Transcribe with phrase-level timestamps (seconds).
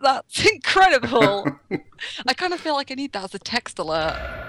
[0.00, 1.46] That's incredible.
[2.26, 4.39] I kind of feel like I need that as a text alert.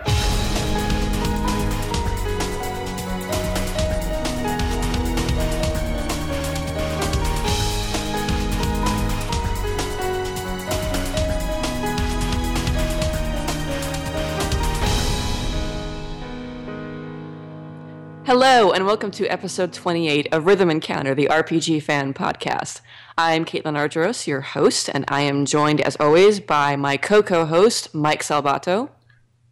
[18.33, 22.79] Hello, and welcome to episode 28 of Rhythm Encounter, the RPG fan podcast.
[23.17, 27.45] I'm Caitlin Argyros, your host, and I am joined, as always, by my co co
[27.45, 28.89] host, Mike Salbato.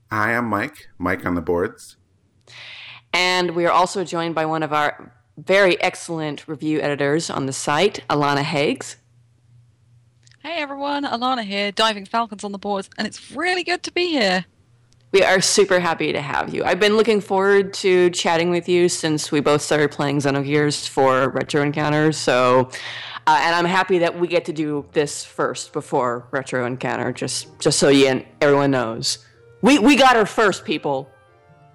[0.09, 1.97] Hi, I'm Mike, Mike on the boards.
[3.11, 7.53] And we are also joined by one of our very excellent review editors on the
[7.53, 8.95] site, Alana Hagues.
[10.41, 14.07] Hey everyone, Alana here, Diving Falcons on the boards, and it's really good to be
[14.07, 14.45] here.
[15.11, 16.63] We are super happy to have you.
[16.63, 21.29] I've been looking forward to chatting with you since we both started playing Xenogears for
[21.29, 22.15] Retro Encounters.
[22.15, 22.69] So,
[23.25, 27.47] uh, and I'm happy that we get to do this first before Retro Encounter, just
[27.59, 29.17] just so you and everyone knows.
[29.63, 31.09] We we got her first, people.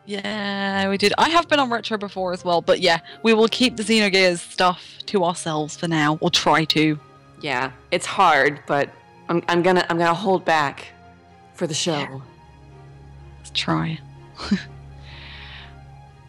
[0.07, 1.13] Yeah, we did.
[1.19, 4.39] I have been on Retro before as well, but yeah, we will keep the Xenogears
[4.39, 7.01] stuff to ourselves for now, or try to.
[7.41, 8.91] Yeah, it's hard, but
[9.29, 10.87] I'm I'm gonna I'm gonna hold back
[11.55, 11.99] for the show.
[11.99, 12.21] Yeah.
[13.45, 14.01] Let's try.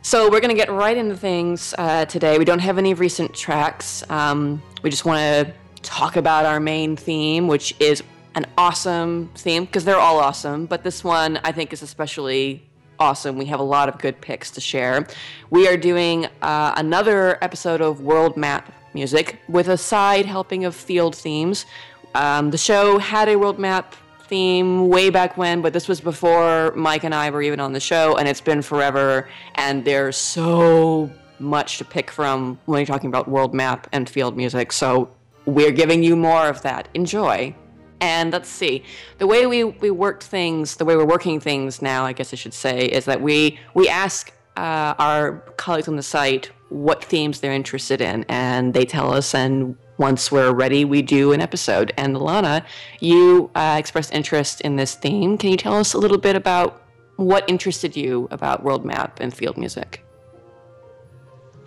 [0.06, 2.38] So we're going to get right into things uh, today.
[2.38, 4.08] We don't have any recent tracks.
[4.08, 8.04] Um, we just want to talk about our main theme, which is
[8.36, 12.62] an awesome theme because they're all awesome, but this one I think is especially
[13.00, 13.36] awesome.
[13.36, 15.08] We have a lot of good picks to share.
[15.50, 20.76] We are doing uh, another episode of World Map Music with a side helping of
[20.76, 21.66] field themes.
[22.14, 23.96] Um, the show had a world map
[24.28, 27.80] theme way back when, but this was before Mike and I were even on the
[27.80, 29.30] show, and it's been forever.
[29.56, 31.10] And there's so
[31.40, 34.72] much to pick from when you're talking about world map and field music.
[34.72, 35.12] So
[35.46, 36.90] we're giving you more of that.
[36.94, 37.56] Enjoy.
[38.02, 38.84] And let's see,
[39.20, 42.36] the way we, we worked things, the way we're working things now, I guess I
[42.36, 47.40] should say, is that we we ask uh, our colleagues on the site what themes
[47.40, 51.94] they're interested in, and they tell us, and once we're ready, we do an episode.
[51.98, 52.66] And Alana,
[53.00, 55.38] you uh, expressed interest in this theme.
[55.38, 56.82] Can you tell us a little bit about
[57.16, 60.04] what interested you about world map and field music?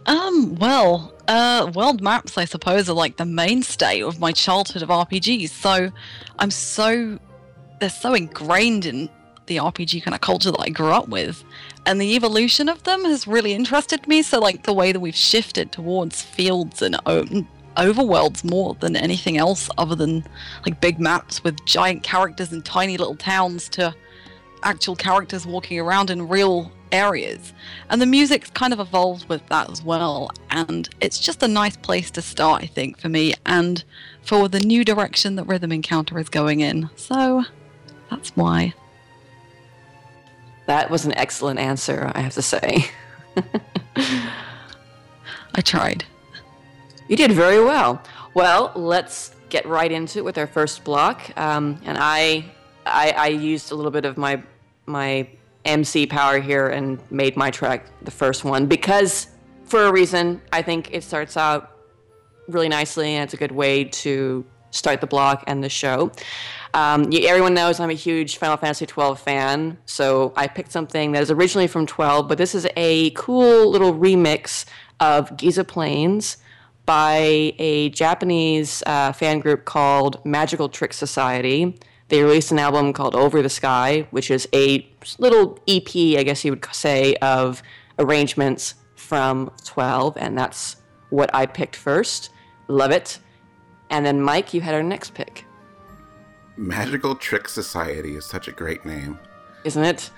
[0.07, 4.89] Um, well, uh, world maps, I suppose, are like the mainstay of my childhood of
[4.89, 5.51] RPGs.
[5.51, 5.91] So
[6.39, 7.19] I'm so,
[7.81, 9.11] they're so ingrained in
[9.47, 11.45] the RPG kind of culture that I grew up with.
[11.87, 14.23] And the evolution of them has really interested me.
[14.23, 16.97] So, like, the way that we've shifted towards fields and
[17.79, 20.25] overworlds more than anything else other than
[20.67, 23.95] like big maps with giant characters and tiny little towns to
[24.63, 27.53] actual characters walking around in real areas.
[27.91, 30.31] And the music's kind of evolved with that as well.
[30.51, 33.85] And it's just a nice place to start, I think, for me and
[34.23, 36.91] for the new direction that Rhythm Encounter is going in.
[36.97, 37.45] So
[38.11, 38.75] that's why.
[40.67, 42.91] That was an excellent answer, I have to say.
[45.55, 46.05] I tried.
[47.09, 48.03] You did very well.
[48.35, 51.37] Well, let's get right into it with our first block.
[51.39, 52.45] Um, and I,
[52.85, 54.43] I, I used a little bit of my
[54.85, 55.29] my
[55.65, 59.29] MC power here and made my track the first one because,
[59.65, 61.73] for a reason, I think it starts out
[62.47, 66.11] really nicely and it's a good way to start the block and the show.
[66.73, 71.23] Um, everyone knows I'm a huge Final Fantasy XII fan, so I picked something that
[71.23, 74.65] is originally from 12, but this is a cool little remix
[75.01, 76.39] of Giza Plains
[76.89, 81.79] by a Japanese uh, fan group called Magical Trick Society.
[82.09, 84.89] They released an album called Over the Sky, which is a
[85.19, 87.63] little EP, I guess you would say, of
[87.99, 90.77] arrangements from 12, and that's
[91.11, 92.31] what I picked first.
[92.69, 93.19] Love it.
[93.91, 95.45] And then, Mike, you had our next pick.
[96.57, 99.19] Magical Trick Society is such a great name.
[99.65, 100.11] Isn't it?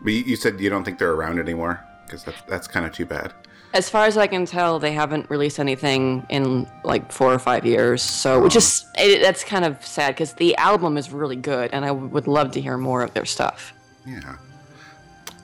[0.00, 1.84] But you said you don't think they're around anymore?
[2.06, 3.34] Because that's, that's kind of too bad.
[3.74, 7.66] As far as I can tell, they haven't released anything in like four or five
[7.66, 8.02] years.
[8.02, 11.84] So, which is it, that's kind of sad because the album is really good, and
[11.84, 13.74] I w- would love to hear more of their stuff.
[14.06, 14.36] Yeah.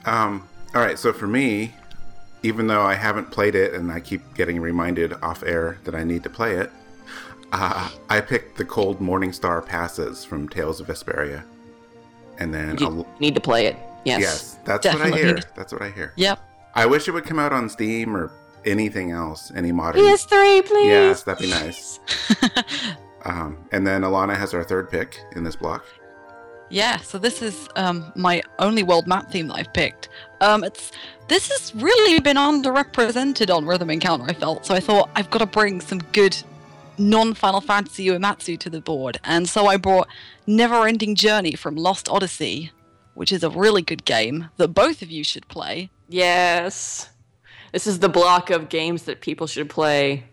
[0.07, 0.49] Um.
[0.75, 0.99] All right.
[0.99, 1.75] So for me,
[2.43, 6.03] even though I haven't played it, and I keep getting reminded off air that I
[6.05, 6.71] need to play it,
[7.53, 11.43] uh, I picked the Cold Morning Star passes from Tales of Vesperia,
[12.39, 13.77] and then You I'll, need to play it.
[14.05, 14.21] Yes.
[14.21, 15.39] yes, that's what I hear.
[15.55, 16.13] That's what I hear.
[16.17, 16.41] Yep.
[16.75, 18.33] I wish it would come out on Steam or
[18.65, 20.03] anything else, any modern.
[20.03, 20.87] PS3, please.
[20.87, 22.01] Yes, that'd be nice.
[23.25, 25.85] Um, and then Alana has our third pick in this block.
[26.71, 30.09] Yeah, so this is um, my only world map theme that I've picked.
[30.41, 30.91] Um, it's
[31.29, 34.25] this has really been underrepresented on Rhythm Encounter.
[34.27, 34.75] I felt so.
[34.75, 36.37] I thought I've got to bring some good
[36.97, 40.09] non Final Fantasy Uematsu to the board, and so I brought
[40.47, 42.73] Never Ending Journey from Lost Odyssey,
[43.15, 45.91] which is a really good game that both of you should play.
[46.13, 47.09] Yes.
[47.73, 50.25] This is the block of games that people should play.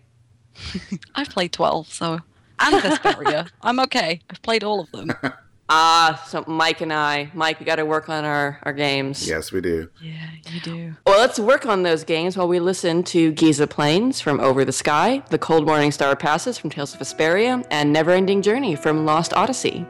[1.15, 2.19] I've played 12, so.
[2.59, 3.49] And Vesperia.
[3.61, 4.19] I'm okay.
[4.29, 5.11] I've played all of them.
[5.71, 9.29] Ah, so Mike and I, Mike, we got to work on our, our games.
[9.29, 9.87] Yes, we do.
[10.01, 10.95] Yeah, you do.
[11.05, 14.71] Well, let's work on those games while we listen to Giza Plains from Over the
[14.71, 19.05] Sky, The Cold Morning Star Passes from Tales of Vesperia, and Never Ending Journey from
[19.05, 19.85] Lost Odyssey.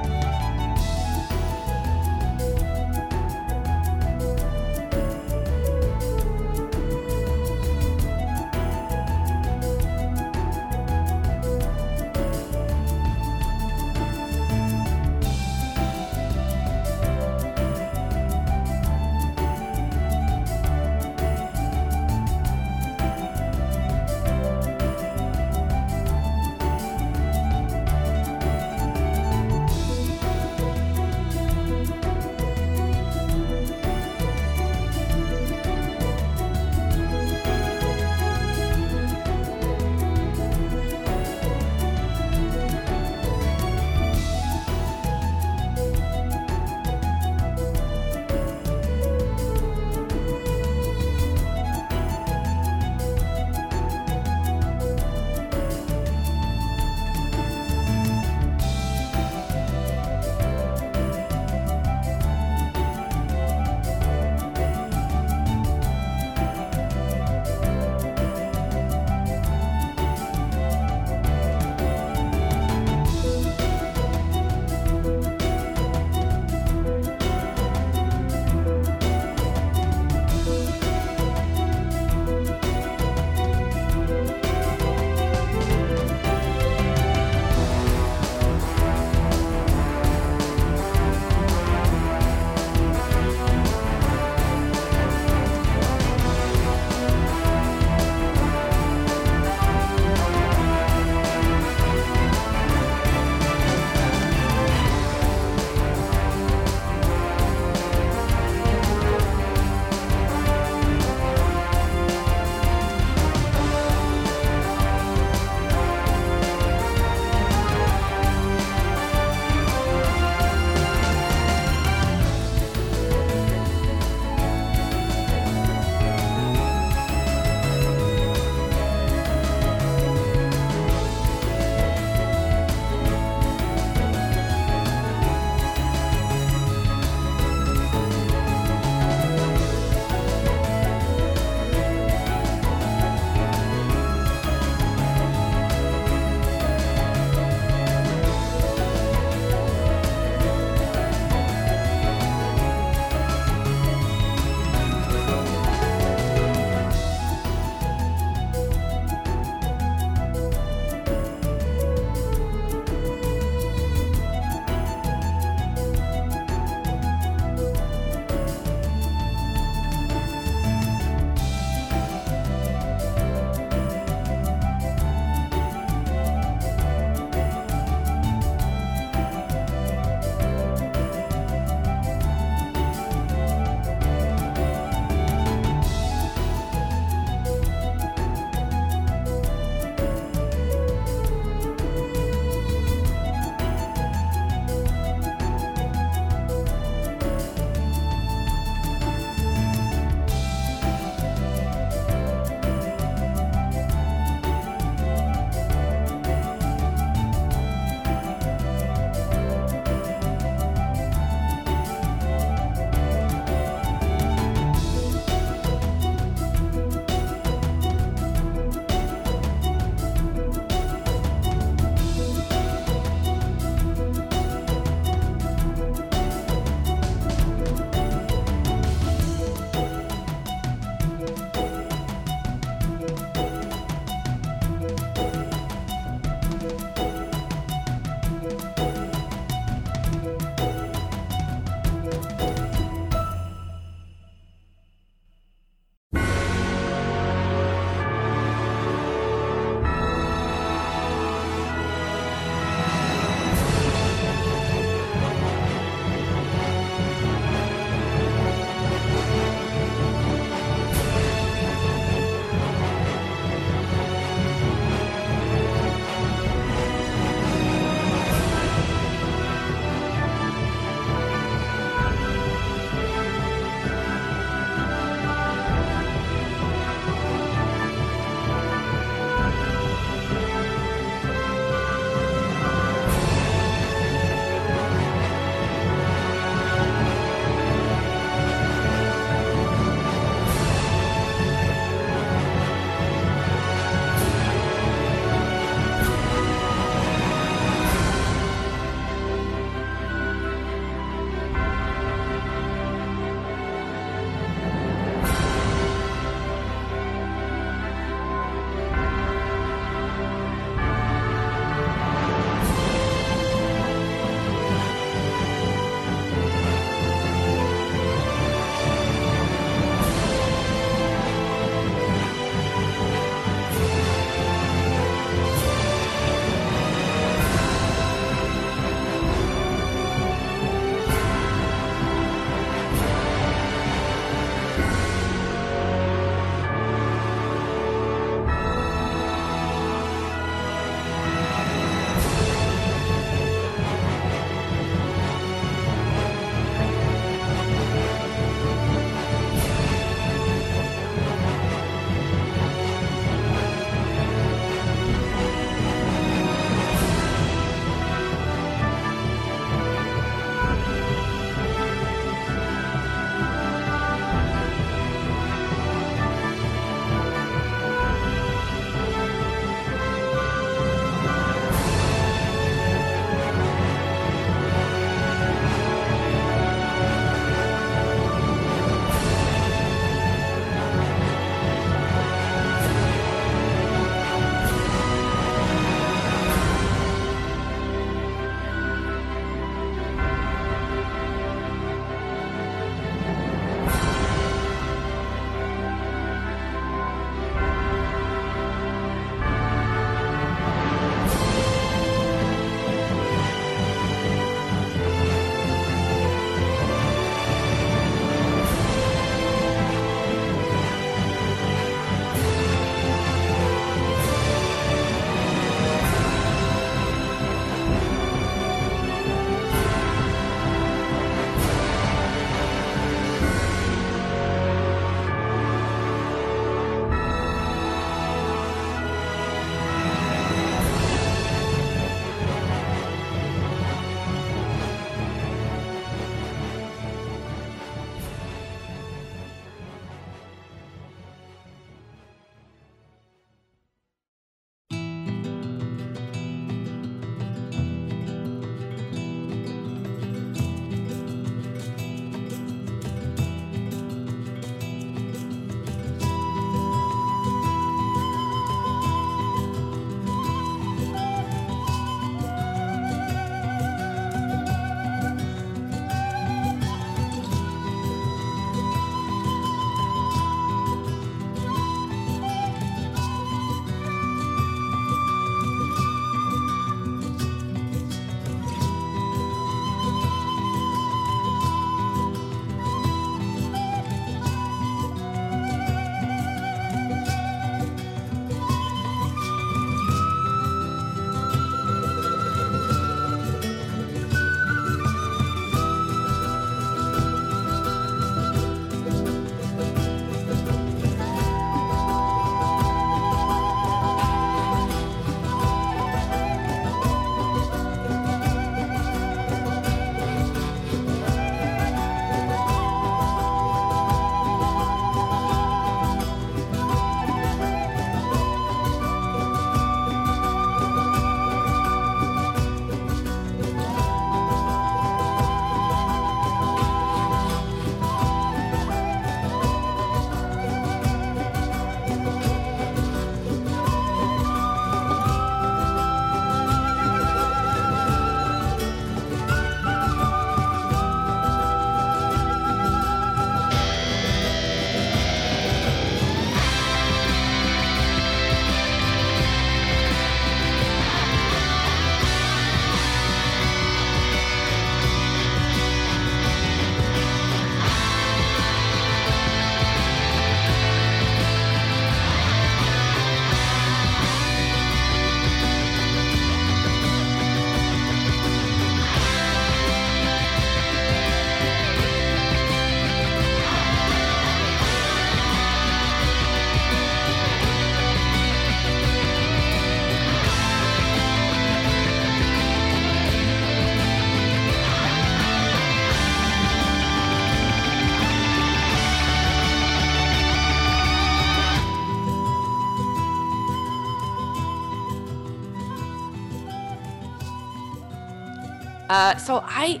[599.14, 600.00] Uh, so I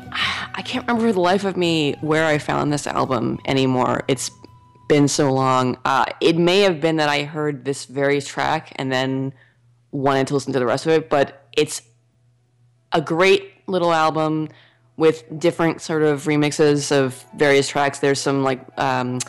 [0.54, 4.02] I can't remember the life of me where I found this album anymore.
[4.08, 4.28] It's
[4.88, 5.78] been so long.
[5.84, 9.32] Uh, it may have been that I heard this very track and then
[9.92, 11.80] wanted to listen to the rest of it, but it's
[12.90, 14.48] a great little album
[14.96, 18.00] with different sort of remixes of various tracks.
[18.00, 19.20] There's some like um,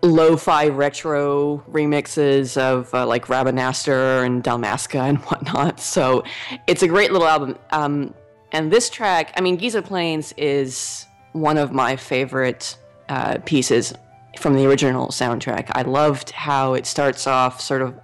[0.00, 5.80] lo-fi retro remixes of uh, like Rabanastre and Dalmasca and whatnot.
[5.96, 6.24] So
[6.66, 7.58] it's a great little album.
[7.72, 8.14] Um,
[8.52, 13.94] and this track, I mean, Giza Plains is one of my favorite uh, pieces
[14.38, 15.70] from the original soundtrack.
[15.74, 17.98] I loved how it starts off sort of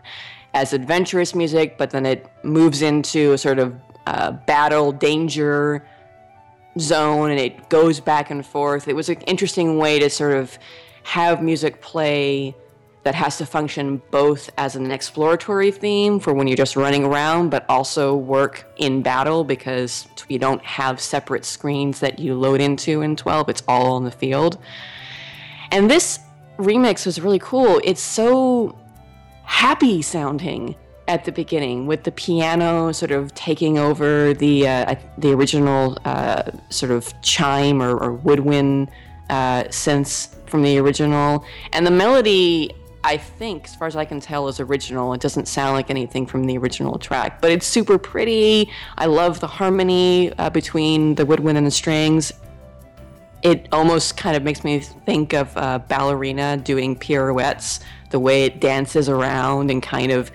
[0.55, 3.75] as adventurous music, but then it moves into a sort of
[4.07, 5.87] uh, battle, danger
[6.79, 8.89] zone, and it goes back and forth.
[8.89, 10.59] It was an interesting way to sort of
[11.05, 12.55] have music play
[13.05, 17.51] that has to function both as an exploratory theme for when you're just running around,
[17.51, 23.03] but also work in battle because you don't have separate screens that you load into
[23.03, 23.49] in 12.
[23.49, 24.59] It's all on the field.
[25.73, 26.21] And this
[26.59, 27.81] remix was really cool.
[27.83, 28.79] It's so
[29.45, 30.77] happy sounding
[31.09, 36.51] at the beginning with the piano sort of taking over the uh, the original uh,
[36.71, 38.89] sort of chime or, or woodwind
[39.29, 42.71] uh, synths from the original, and the melody.
[43.05, 45.13] I think, as far as I can tell, is original.
[45.13, 48.71] It doesn't sound like anything from the original track, but it's super pretty.
[48.97, 52.33] I love the harmony uh, between the woodwind and the strings.
[53.43, 58.61] It almost kind of makes me think of a ballerina doing pirouettes, the way it
[58.61, 60.31] dances around and kind of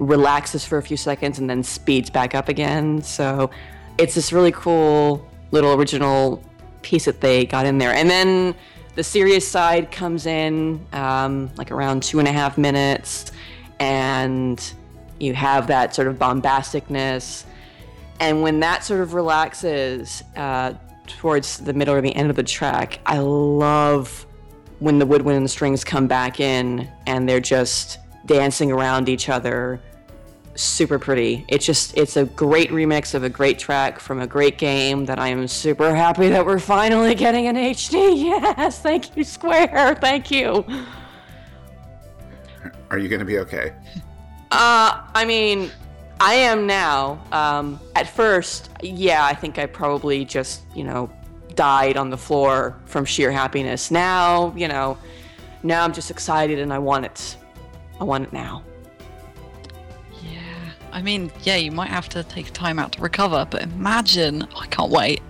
[0.00, 3.02] relaxes for a few seconds and then speeds back up again.
[3.02, 3.50] So
[3.96, 6.42] it's this really cool little original
[6.82, 7.92] piece that they got in there.
[7.92, 8.54] And then
[8.98, 13.30] the serious side comes in um, like around two and a half minutes,
[13.78, 14.72] and
[15.20, 17.44] you have that sort of bombasticness.
[18.18, 20.72] And when that sort of relaxes uh,
[21.06, 24.26] towards the middle or the end of the track, I love
[24.80, 29.28] when the woodwind and the strings come back in and they're just dancing around each
[29.28, 29.80] other
[30.58, 31.44] super pretty.
[31.48, 35.18] It's just it's a great remix of a great track from a great game that
[35.18, 38.08] I am super happy that we're finally getting an HD.
[38.28, 39.96] Yes, thank you Square.
[40.00, 40.64] Thank you.
[42.90, 43.74] Are you going to be okay?
[44.50, 45.70] Uh, I mean,
[46.20, 47.22] I am now.
[47.32, 51.10] Um, at first, yeah, I think I probably just, you know,
[51.54, 53.90] died on the floor from sheer happiness.
[53.90, 54.98] Now, you know,
[55.62, 57.36] now I'm just excited and I want it.
[58.00, 58.62] I want it now.
[60.92, 64.60] I mean, yeah, you might have to take time out to recover, but imagine, oh,
[64.60, 65.22] I can't wait.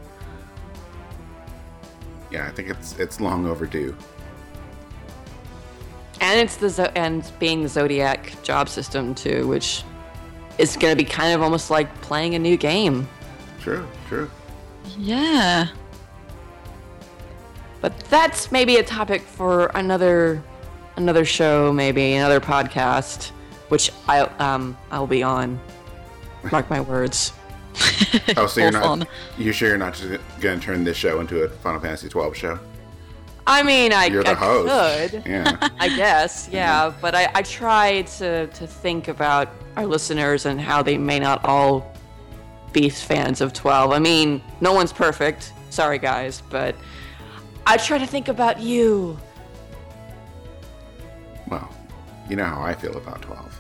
[2.31, 3.97] Yeah, I think it's it's long overdue.
[6.21, 9.85] And it's the Zo- and being the Zodiac job system too, which
[10.59, 13.09] is going to be kind of almost like playing a new game.
[13.61, 14.31] True, true.
[14.99, 15.69] Yeah.
[17.81, 20.43] But that's maybe a topic for another
[20.97, 23.31] another show, maybe another podcast
[23.69, 25.61] which I um I'll be on.
[26.53, 27.33] Mark my words.
[28.37, 29.07] oh, so you're not?
[29.37, 32.59] You sure you're not just gonna turn this show into a Final Fantasy 12 show?
[33.47, 35.13] I mean, I, you're the I host.
[35.13, 35.23] could.
[35.27, 35.57] Yeah.
[35.81, 36.93] I guess, yeah.
[37.01, 41.45] But I, I try to to think about our listeners and how they may not
[41.45, 41.95] all
[42.73, 43.93] be fans of 12.
[43.93, 45.53] I mean, no one's perfect.
[45.71, 46.75] Sorry, guys, but
[47.67, 49.19] I try to think about you.
[51.49, 51.71] Well,
[52.29, 53.58] you know how I feel about 12.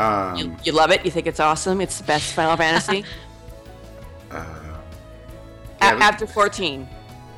[0.00, 1.04] Um, you, you, love it?
[1.04, 1.80] You think it's awesome?
[1.80, 3.04] It's the best Final Fantasy?
[4.30, 4.44] uh,
[5.82, 6.88] yeah, A- after 14.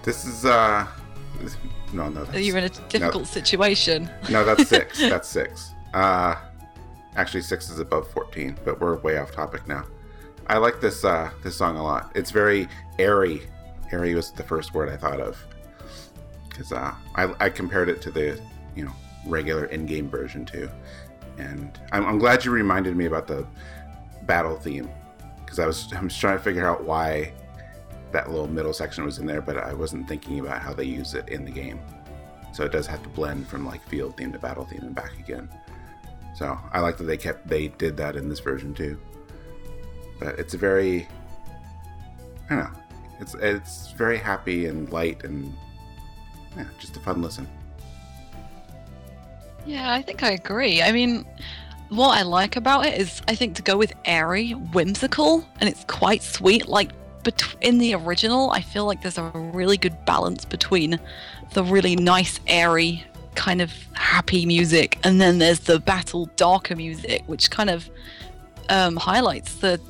[0.03, 0.87] This is, uh.
[1.92, 2.25] No, no.
[2.33, 4.09] You're in a difficult no, situation.
[4.31, 4.98] No, that's six.
[5.11, 5.72] that's six.
[5.92, 6.37] Uh,
[7.16, 9.85] actually, six is above 14, but we're way off topic now.
[10.46, 12.11] I like this uh, this song a lot.
[12.14, 13.42] It's very airy.
[13.92, 15.38] Airy was the first word I thought of
[16.48, 18.40] because uh, I, I compared it to the
[18.75, 18.92] you know
[19.27, 20.68] regular in-game version too
[21.38, 23.47] and I'm, I'm glad you reminded me about the
[24.25, 24.88] battle theme
[25.38, 27.33] because I was I was trying to figure out why
[28.12, 31.14] that little middle section was in there, but I wasn't thinking about how they use
[31.14, 31.81] it in the game.
[32.53, 35.18] So it does have to blend from like field theme to battle theme and back
[35.18, 35.49] again.
[36.35, 38.99] So I like that they kept they did that in this version too.
[40.18, 41.09] But it's a very
[42.51, 42.81] I don't know.
[43.21, 45.53] It's it's very happy and light and
[46.57, 47.49] yeah, just a fun listen.
[49.66, 50.83] Yeah, I think I agree.
[50.83, 51.25] I mean,
[51.88, 55.85] what I like about it is I think to go with airy, whimsical, and it's
[55.85, 56.68] quite sweet.
[56.68, 56.90] Like
[57.22, 60.98] bet- in the original, I feel like there's a really good balance between
[61.53, 67.22] the really nice, airy, kind of happy music, and then there's the battle, darker music,
[67.27, 67.88] which kind of
[68.68, 69.81] um, highlights the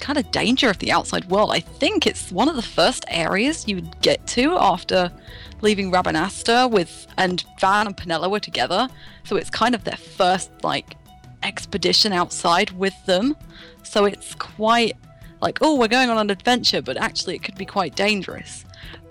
[0.00, 1.50] kind of danger of the outside world.
[1.52, 5.12] I think it's one of the first areas you get to after
[5.60, 8.88] leaving Rabanastre with and Vaan and Penelo were together.
[9.24, 10.96] So it's kind of their first like
[11.42, 13.36] expedition outside with them.
[13.82, 14.96] So it's quite
[15.40, 18.64] like, oh, we're going on an adventure, but actually it could be quite dangerous.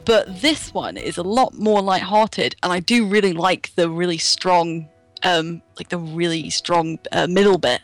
[0.06, 4.17] But this one is a lot more light-hearted, and I do really like the really
[4.17, 4.88] strong,
[5.23, 7.82] um, like the really strong uh, middle bit,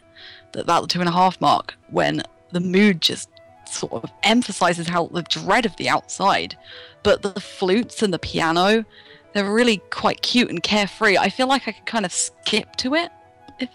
[0.54, 2.24] that the two and a half mark, when
[2.56, 3.30] the mood just
[3.66, 6.58] sort of emphasizes how the dread of the outside.
[7.04, 8.86] But the flutes and the piano,
[9.34, 11.18] they're really quite cute and carefree.
[11.18, 13.12] I feel like I could kind of skip to it
[13.60, 13.70] if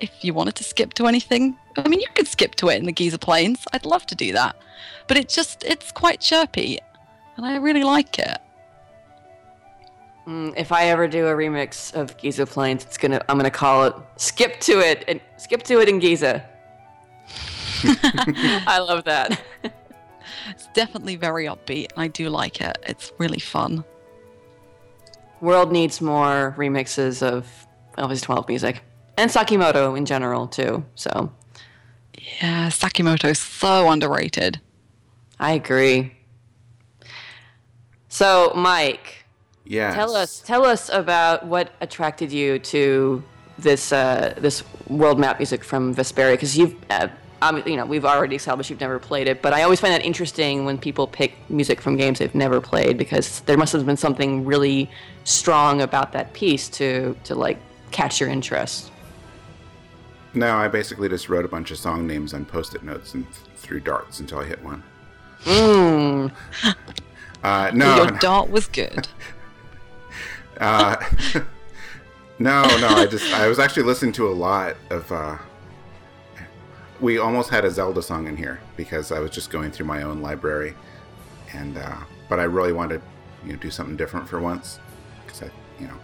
[0.00, 1.56] if you wanted to skip to anything.
[1.76, 3.64] I mean, you could skip to it in the Giza Plains.
[3.72, 4.56] I'd love to do that.
[5.06, 6.80] But it's just it's quite chirpy
[7.36, 8.38] and I really like it.
[10.26, 13.84] Mm, if I ever do a remix of Giza Plains, it's gonna I'm gonna call
[13.84, 16.49] it "Skip to It" and "Skip to It" in Giza.
[18.66, 19.40] I love that.
[20.50, 22.78] it's definitely very upbeat, and I do like it.
[22.86, 23.84] It's really fun.
[25.40, 27.46] World needs more remixes of
[27.96, 28.82] Elvis 12 music
[29.16, 30.84] and Sakimoto in general too.
[30.94, 31.32] So,
[32.40, 34.60] yeah, Sakimoto is so underrated.
[35.38, 36.12] I agree.
[38.08, 39.24] So, Mike,
[39.64, 43.22] yeah, tell us tell us about what attracted you to
[43.58, 47.08] this uh, this world map music from Vesperia because you've uh,
[47.42, 50.04] um, you know we've already established you've never played it, but I always find that
[50.04, 53.96] interesting when people pick music from games they've never played because there must have been
[53.96, 54.90] something really
[55.24, 57.58] strong about that piece to to like
[57.90, 58.92] catch your interest.
[60.34, 63.26] No, I basically just wrote a bunch of song names on post-it notes and
[63.56, 64.82] threw darts until I hit one.
[65.44, 66.32] Mm.
[67.42, 69.08] Uh, no, your dart was good.
[70.60, 70.96] uh,
[72.38, 72.88] no, no.
[72.88, 75.10] I just I was actually listening to a lot of.
[75.10, 75.38] Uh,
[77.00, 80.02] we almost had a Zelda song in here because I was just going through my
[80.02, 80.74] own library,
[81.54, 81.96] and uh,
[82.28, 84.78] but I really wanted to you know do something different for once
[85.24, 85.96] because I you know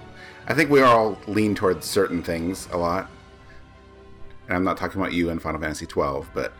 [0.49, 3.11] I think we all lean towards certain things a lot.
[4.49, 6.53] And I'm not talking about you in Final Fantasy 12, but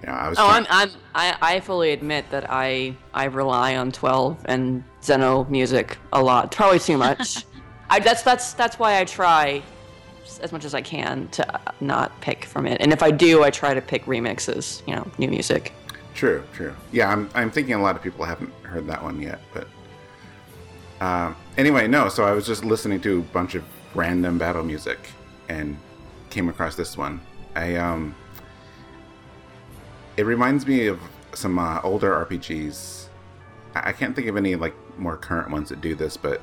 [0.00, 0.38] you know, I was.
[0.38, 4.82] Oh, trying- I'm, I'm I, I fully admit that I I rely on 12 and
[5.02, 6.50] Xeno music a lot.
[6.52, 7.44] Probably too much.
[7.90, 9.62] I that's that's that's why I try
[10.42, 12.80] as much as I can to not pick from it.
[12.80, 15.72] And if I do, I try to pick remixes, you know, new music.
[16.14, 16.74] True, true.
[16.92, 19.68] Yeah, I'm, I'm thinking a lot of people haven't heard that one yet, but
[21.00, 22.08] uh, anyway, no.
[22.08, 24.98] So I was just listening to a bunch of random battle music
[25.48, 25.76] and
[26.30, 27.20] came across this one.
[27.54, 28.14] I um,
[30.16, 31.00] it reminds me of
[31.34, 33.06] some uh, older RPGs.
[33.74, 36.40] I, I can't think of any like more current ones that do this, but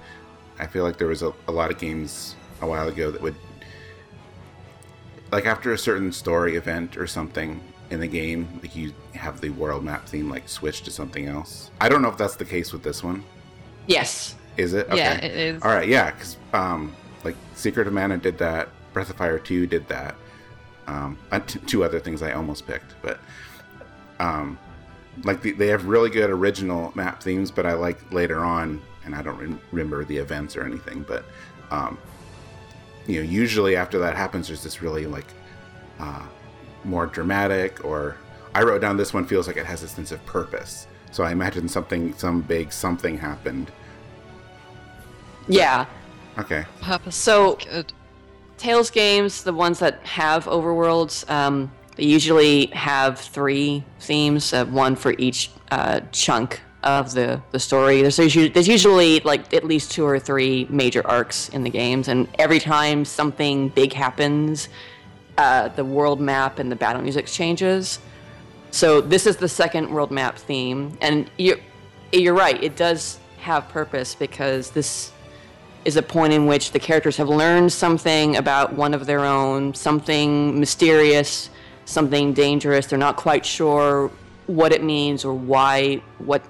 [0.59, 3.35] I feel like there was a, a lot of games a while ago that would
[5.33, 9.49] like after a certain story event or something in the game, like you have the
[9.49, 11.71] world map theme like switch to something else.
[11.81, 13.23] I don't know if that's the case with this one.
[13.87, 14.35] Yes.
[14.57, 14.87] Is it?
[14.93, 15.61] Yeah, it is.
[15.63, 18.69] All right, yeah, because um, like Secret of Mana did that.
[18.93, 20.15] Breath of Fire Two did that.
[20.85, 21.17] Um,
[21.47, 23.19] t- two other things I almost picked, but
[24.19, 24.59] um,
[25.23, 27.49] like the, they have really good original map themes.
[27.49, 31.25] But I like later on, and I don't re- remember the events or anything, but
[31.71, 31.97] um,
[33.07, 35.27] you know, usually after that happens, there's this really like
[35.99, 36.25] uh,
[36.83, 38.17] more dramatic, or
[38.55, 40.87] I wrote down this one feels like it has a sense of purpose.
[41.11, 43.71] So I imagine something, some big something happened.
[45.47, 45.85] Yeah.
[46.37, 46.65] Okay.
[46.81, 47.15] Purpose.
[47.15, 47.93] So Good.
[48.57, 54.95] Tales games, the ones that have overworlds, um, they usually have three themes, uh, one
[54.95, 58.01] for each uh, chunk of the, the story.
[58.01, 62.07] There's usually, there's usually like at least two or three major arcs in the games,
[62.07, 64.69] and every time something big happens,
[65.37, 67.99] uh, the world map and the battle music changes.
[68.71, 71.59] So this is the second world map theme, and you
[72.11, 72.61] you're right.
[72.63, 75.11] It does have purpose because this
[75.85, 79.73] is a point in which the characters have learned something about one of their own,
[79.73, 81.49] something mysterious,
[81.85, 82.87] something dangerous.
[82.87, 84.09] They're not quite sure
[84.47, 86.43] what it means or why what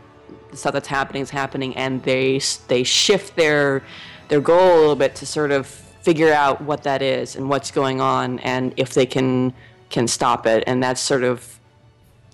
[0.53, 3.83] the stuff that's happening is happening, and they they shift their
[4.29, 7.71] their goal a little bit to sort of figure out what that is and what's
[7.71, 9.53] going on, and if they can
[9.89, 10.63] can stop it.
[10.65, 11.59] And that's sort of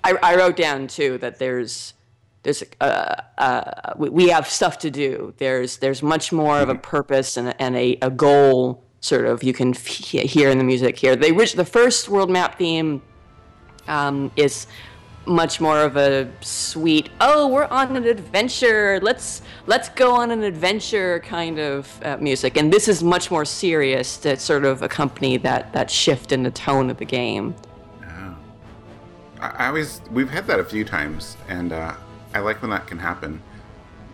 [0.03, 1.93] I, I wrote down too that there's
[2.43, 5.33] there's uh, uh, we, have stuff to do.
[5.37, 9.53] There's there's much more of a purpose and, and a, a goal sort of you
[9.53, 11.15] can f- hear in the music here.
[11.15, 13.01] The orig- the first world map theme
[13.87, 14.67] um, is
[15.29, 20.43] much more of a sweet oh we're on an adventure let's let's go on an
[20.43, 25.37] adventure kind of uh, music and this is much more serious to sort of accompany
[25.37, 27.55] that that shift in the tone of the game
[28.03, 28.35] Oh.
[29.39, 31.95] I, I always we've had that a few times, and uh,
[32.33, 33.41] I like when that can happen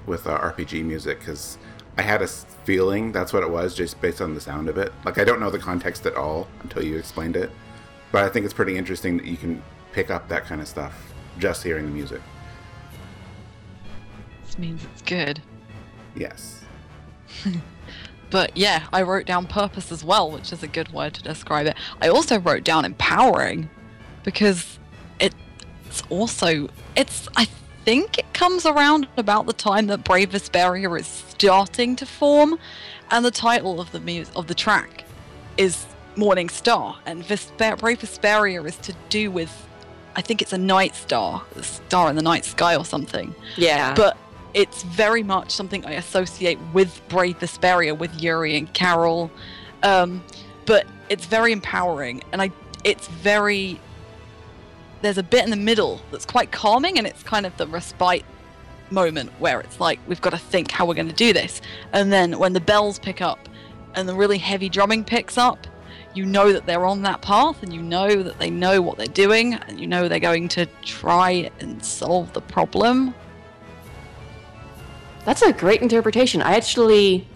[0.06, 1.58] with uh, RPG music because
[1.98, 4.92] I had a feeling that's what it was just based on the sound of it.
[5.04, 7.50] Like I don't know the context at all until you explained it,
[8.12, 9.64] but I think it's pretty interesting that you can
[9.96, 12.22] pick up that kind of stuff just hearing the music.
[14.46, 15.42] This means it's good.
[16.16, 16.64] Yes.
[18.32, 21.68] But yeah, I wrote down purpose as well, which is a good word to describe
[21.68, 21.78] it.
[22.02, 23.70] I also wrote down empowering
[24.24, 24.78] because
[25.20, 27.46] it's also it's I
[27.86, 32.60] think it comes around about the time that Brave Vesperia is starting to form,
[33.12, 35.06] and the title of the mu- of the track
[35.56, 35.86] is
[36.18, 39.66] Morning Star, and Vesper- Brave Vesperia is to do with
[40.16, 43.94] I think it's a night star, a star in the night sky or something Yeah.
[43.96, 44.18] but
[44.54, 49.30] it's very much something I associate with Brave Vesperia, with Yuri and Karol.
[49.84, 50.24] Um,
[50.66, 52.52] but it's very empowering, and I
[52.84, 53.80] it's very
[55.02, 58.24] there's a bit in the middle that's quite calming, and it's kind of the respite
[58.92, 62.12] moment where it's like we've got to think how we're going to do this, and
[62.12, 63.50] then when the bells pick up
[63.94, 65.68] and the really heavy drumming picks up.
[66.16, 69.06] You know that they're on that path, and you know that they know what they're
[69.06, 73.14] doing, and you know they're going to try and solve the problem.
[75.26, 76.42] That's a great interpretation.
[76.42, 77.28] I actually,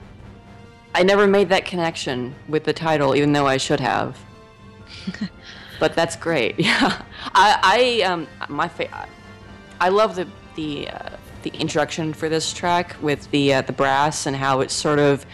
[0.95, 4.17] I never made that connection with the title, even though I should have.
[5.79, 6.55] but that's great.
[6.59, 7.01] Yeah,
[7.33, 9.07] I, I, um, my fa-
[9.81, 11.09] I love the the uh,
[11.43, 15.25] the introduction for this track with the uh, the brass and how it's sort of,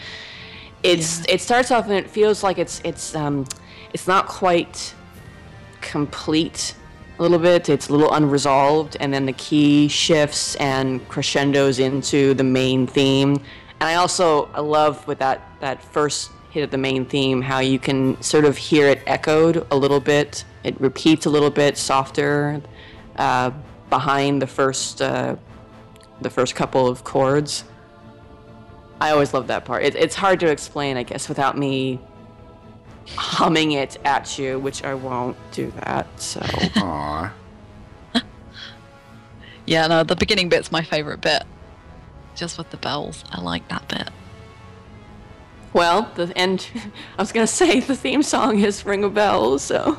[0.86, 3.44] it's it starts off and it feels like it's it's um,
[3.92, 4.94] it's not quite
[5.80, 6.74] complete
[7.18, 7.68] a little bit.
[7.68, 13.36] It's a little unresolved, and then the key shifts and crescendos into the main theme.
[13.80, 17.58] And I also I love with that that first hit of the main theme how
[17.58, 20.44] you can sort of hear it echoed a little bit.
[20.62, 22.62] It repeats a little bit softer
[23.16, 23.50] uh,
[23.90, 25.36] behind the first uh,
[26.20, 27.64] the first couple of chords.
[29.00, 29.82] I always love that part.
[29.84, 32.00] It, it's hard to explain, I guess, without me
[33.14, 36.06] humming it at you, which I won't do that.
[36.20, 36.40] So.
[36.76, 37.32] Aw.
[39.68, 41.42] Yeah, no, the beginning bit's my favorite bit.
[42.36, 43.24] Just with the bells.
[43.32, 44.10] I like that bit.
[45.72, 46.68] Well, the end.
[47.18, 49.98] I was gonna say the theme song is "Ring a Bell," so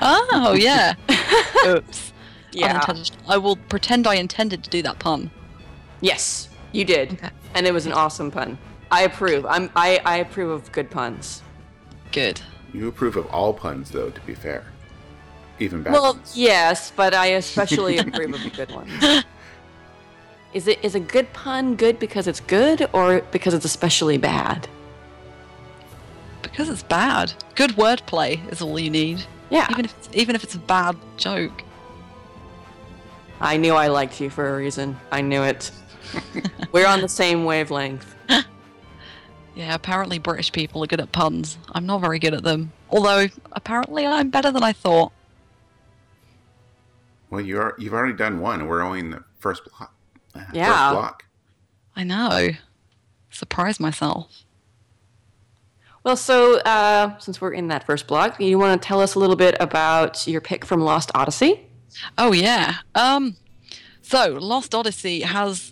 [0.00, 0.94] Oh, yeah.
[1.66, 2.12] Oops.
[2.52, 2.84] yeah.
[3.28, 5.30] I will pretend I intended to do that pun.
[6.00, 7.30] Yes, you did, Okay.
[7.54, 8.58] and it was an awesome pun.
[8.90, 9.46] I approve.
[9.46, 9.70] I'm.
[9.76, 11.42] I, I approve of good puns.
[12.12, 12.40] Good.
[12.74, 14.10] You approve of all puns, though.
[14.10, 14.64] To be fair,
[15.58, 15.92] even bad.
[15.92, 16.36] Well, ones.
[16.36, 19.24] yes, but I especially approve of the good ones.
[20.54, 24.68] Is it is a good pun good because it's good or because it's especially bad?
[26.42, 27.32] Because it's bad.
[27.54, 29.24] Good wordplay is all you need.
[29.48, 31.62] Yeah, Even if it's, even if it's a bad joke.
[33.40, 34.98] I knew I liked you for a reason.
[35.10, 35.70] I knew it.
[36.72, 38.14] We're on the same wavelength.
[39.54, 41.58] Yeah, apparently British people are good at puns.
[41.72, 42.72] I'm not very good at them.
[42.88, 45.12] Although apparently I'm better than I thought.
[47.28, 47.74] well, you are.
[47.78, 48.60] You've already done one.
[48.60, 49.94] and We're only in the first block.
[50.34, 50.72] uh, Yeah.
[50.72, 51.24] First block.
[51.96, 52.48] I know.
[53.30, 54.44] Surprised myself.
[56.02, 59.18] Well, so uh, since we're in that first block, you want to tell us a
[59.18, 61.66] little bit about your pick from Lost Odyssey?
[62.16, 62.76] Oh yeah.
[62.94, 63.36] Um
[64.00, 65.71] so Lost Odyssey has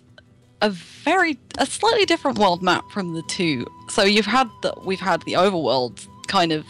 [0.61, 3.65] a very a slightly different world map from the two.
[3.89, 6.65] So you've had the we've had the overworld kind of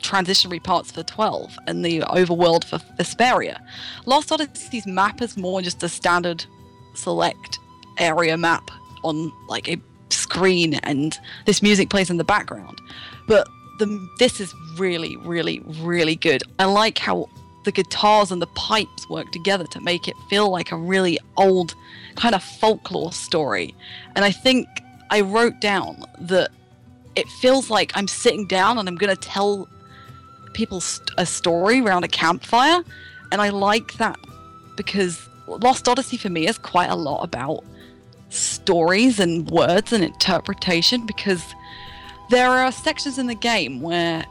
[0.00, 3.58] transitionary parts for 12 and the overworld for Vesperia.
[4.04, 6.44] Lost Odyssey's map is more just a standard
[6.94, 7.58] select
[7.98, 8.70] area map
[9.02, 9.78] on like a
[10.10, 12.80] screen and this music plays in the background.
[13.26, 16.42] But the this is really really really good.
[16.58, 17.28] I like how
[17.66, 21.74] the guitars and the pipes work together to make it feel like a really old
[22.14, 23.74] kind of folklore story.
[24.14, 24.66] And I think
[25.10, 26.50] I wrote down that
[27.16, 29.68] it feels like I'm sitting down and I'm going to tell
[30.54, 32.82] people st- a story around a campfire.
[33.32, 34.18] And I like that
[34.76, 37.64] because Lost Odyssey for me is quite a lot about
[38.30, 41.42] stories and words and interpretation because
[42.30, 44.24] there are sections in the game where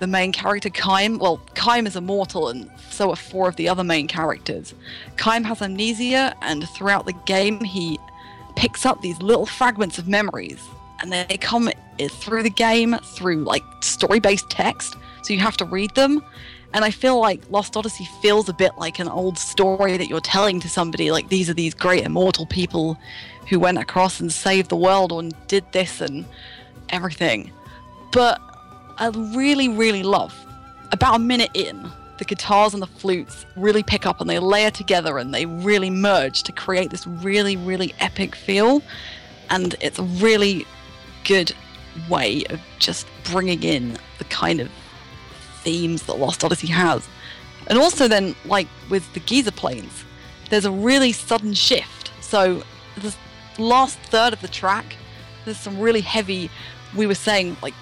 [0.00, 3.84] the main character Kaim, well, Kaim is immortal and so are four of the other
[3.84, 4.74] main characters.
[5.16, 7.98] Kaim has amnesia and throughout the game he
[8.56, 10.60] picks up these little fragments of memories
[11.00, 11.70] and they come
[12.10, 16.22] through the game through like story-based text so you have to read them
[16.72, 20.20] and I feel like Lost Odyssey feels a bit like an old story that you're
[20.20, 22.98] telling to somebody like these are these great immortal people
[23.48, 26.24] who went across and saved the world and did this and
[26.90, 27.50] everything.
[28.12, 28.40] But
[29.00, 30.34] I really, really love
[30.92, 34.70] about a minute in the guitars and the flutes really pick up and they layer
[34.70, 38.82] together and they really merge to create this really, really epic feel.
[39.48, 40.66] And it's a really
[41.24, 41.54] good
[42.10, 44.70] way of just bringing in the kind of
[45.62, 47.08] themes that Lost Odyssey has.
[47.68, 50.04] And also, then, like with the Giza Plains,
[50.50, 52.10] there's a really sudden shift.
[52.20, 52.62] So,
[52.96, 53.14] the
[53.56, 54.96] last third of the track,
[55.46, 56.50] there's some really heavy,
[56.94, 57.74] we were saying, like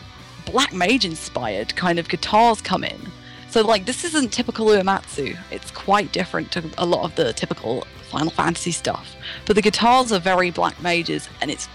[0.50, 3.00] black mage inspired kind of guitars come in.
[3.50, 5.36] So, like, this isn't typical Uematsu.
[5.50, 9.14] It's quite different to a lot of the typical Final Fantasy stuff.
[9.46, 11.68] But the guitars are very black mages, and it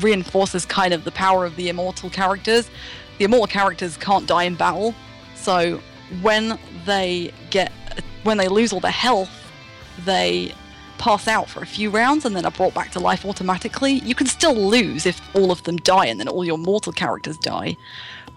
[0.00, 2.70] reinforces kind of the power of the immortal characters.
[3.18, 4.94] The immortal characters can't die in battle,
[5.34, 5.80] so
[6.22, 7.72] when they get
[8.22, 9.30] when they lose all their health,
[10.04, 10.54] they
[11.02, 13.94] pass out for a few rounds and then are brought back to life automatically.
[13.94, 17.36] You can still lose if all of them die and then all your mortal characters
[17.38, 17.74] die,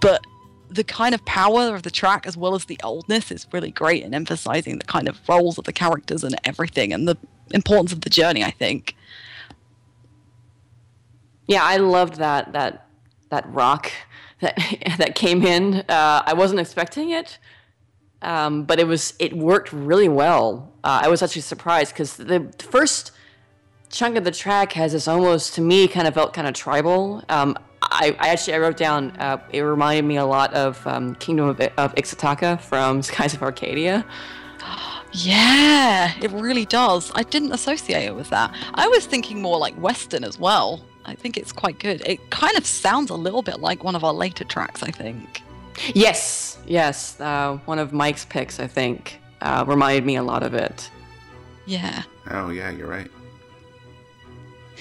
[0.01, 0.25] but
[0.67, 4.03] the kind of power of the track as well as the oldness is really great
[4.03, 7.15] in emphasizing the kind of roles of the characters and everything and the
[7.51, 8.95] importance of the journey i think
[11.47, 12.87] yeah i loved that that
[13.29, 13.91] that rock
[14.41, 14.57] that
[14.97, 15.75] that came in.
[15.87, 17.37] Uh, I wasn't expecting it,
[18.25, 20.73] um, but it was it worked really well.
[20.83, 23.11] Uh, I was actually surprised because the first
[23.89, 27.23] chunk of the track has this almost to me kind of felt kind of tribal.
[27.29, 31.15] Um, I, I, actually I wrote down uh, it reminded me a lot of um,
[31.15, 34.05] Kingdom of, of Ixa'taka from Skies of Arcadia.
[35.17, 37.09] Yeah, it really does.
[37.15, 38.53] I didn't associate it with that.
[38.73, 40.83] I was thinking more like Western as well.
[41.05, 42.05] I think it's quite good.
[42.05, 45.41] It kind of sounds a little bit like one of our later tracks, I think.
[45.93, 47.19] Yes, yes.
[47.19, 50.89] Uh, one of Mike's picks, I think, uh, reminded me a lot of it.
[51.65, 52.03] Yeah.
[52.29, 53.11] Oh, yeah, you're right.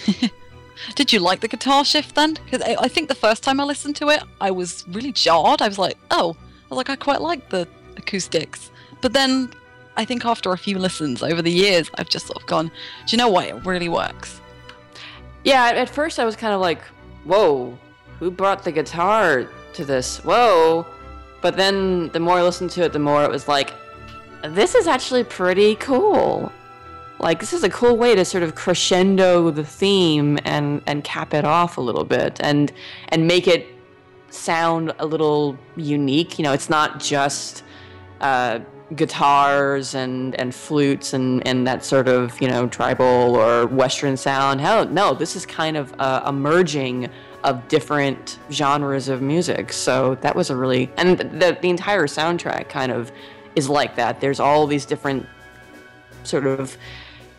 [0.95, 2.35] Did you like the guitar shift then?
[2.35, 5.63] Because I, I, think the first time I listened to it, I was really jarred.
[5.63, 7.67] I was like, oh, I was like, I quite like the
[7.97, 8.71] acoustics.
[9.01, 9.53] But then
[9.97, 12.73] I think after a few listens over the years, I've just sort of gone, do
[13.09, 13.47] you know what?
[13.49, 14.41] It really works.
[15.45, 16.83] Yeah, at first I was kind of like,
[17.25, 17.79] whoa,
[18.19, 20.19] who brought the guitar to this?
[20.25, 20.87] Whoa.
[21.45, 23.75] But then the more I listened to it, the more it was like,
[24.45, 26.51] this is actually pretty cool.
[27.19, 31.35] Like this is a cool way to sort of crescendo the theme and and cap
[31.35, 32.73] it off a little bit and
[33.11, 33.67] and make it
[34.31, 36.39] sound a little unique.
[36.39, 37.63] You know, it's not just
[38.23, 38.61] uh,
[38.97, 44.61] guitars and and flutes and and that sort of you know tribal or western sound
[44.61, 47.09] hell no this is kind of a, a merging
[47.45, 52.69] of different genres of music so that was a really and the the entire soundtrack
[52.69, 53.13] kind of
[53.55, 55.27] is like that there's all these different
[56.25, 56.77] sort of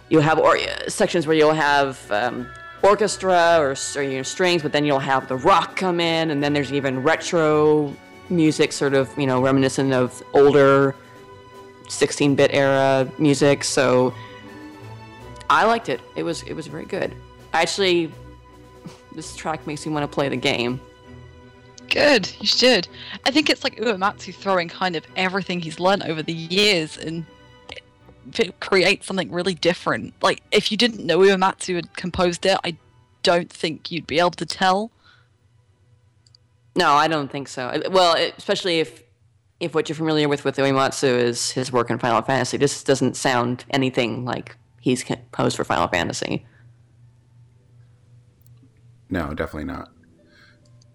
[0.10, 2.48] you'll have or, sections where you'll have um,
[2.84, 6.44] orchestra or, or you know, strings but then you'll have the rock come in and
[6.44, 7.94] then there's even retro
[8.30, 10.96] music sort of you know reminiscent of older
[11.88, 14.14] 16-bit era music, so
[15.50, 16.02] I liked it.
[16.16, 17.16] It was it was very good.
[17.54, 18.12] I Actually,
[19.16, 20.80] this track makes me want to play the game.
[21.90, 22.88] Good, you should.
[23.26, 27.26] I think it's like Uematsu throwing kind of everything he's learned over the years and
[28.60, 30.14] create something really different.
[30.22, 32.78] Like if you didn't know Uematsu had composed it, I
[33.24, 34.92] don't think you'd be able to tell.
[36.76, 37.82] No, I don't think so.
[37.90, 39.04] Well, especially if
[39.60, 43.16] if what you're familiar with with Uematsu is his work in Final Fantasy, this doesn't
[43.16, 46.46] sound anything like he's composed for Final Fantasy.
[49.10, 49.92] No, definitely not.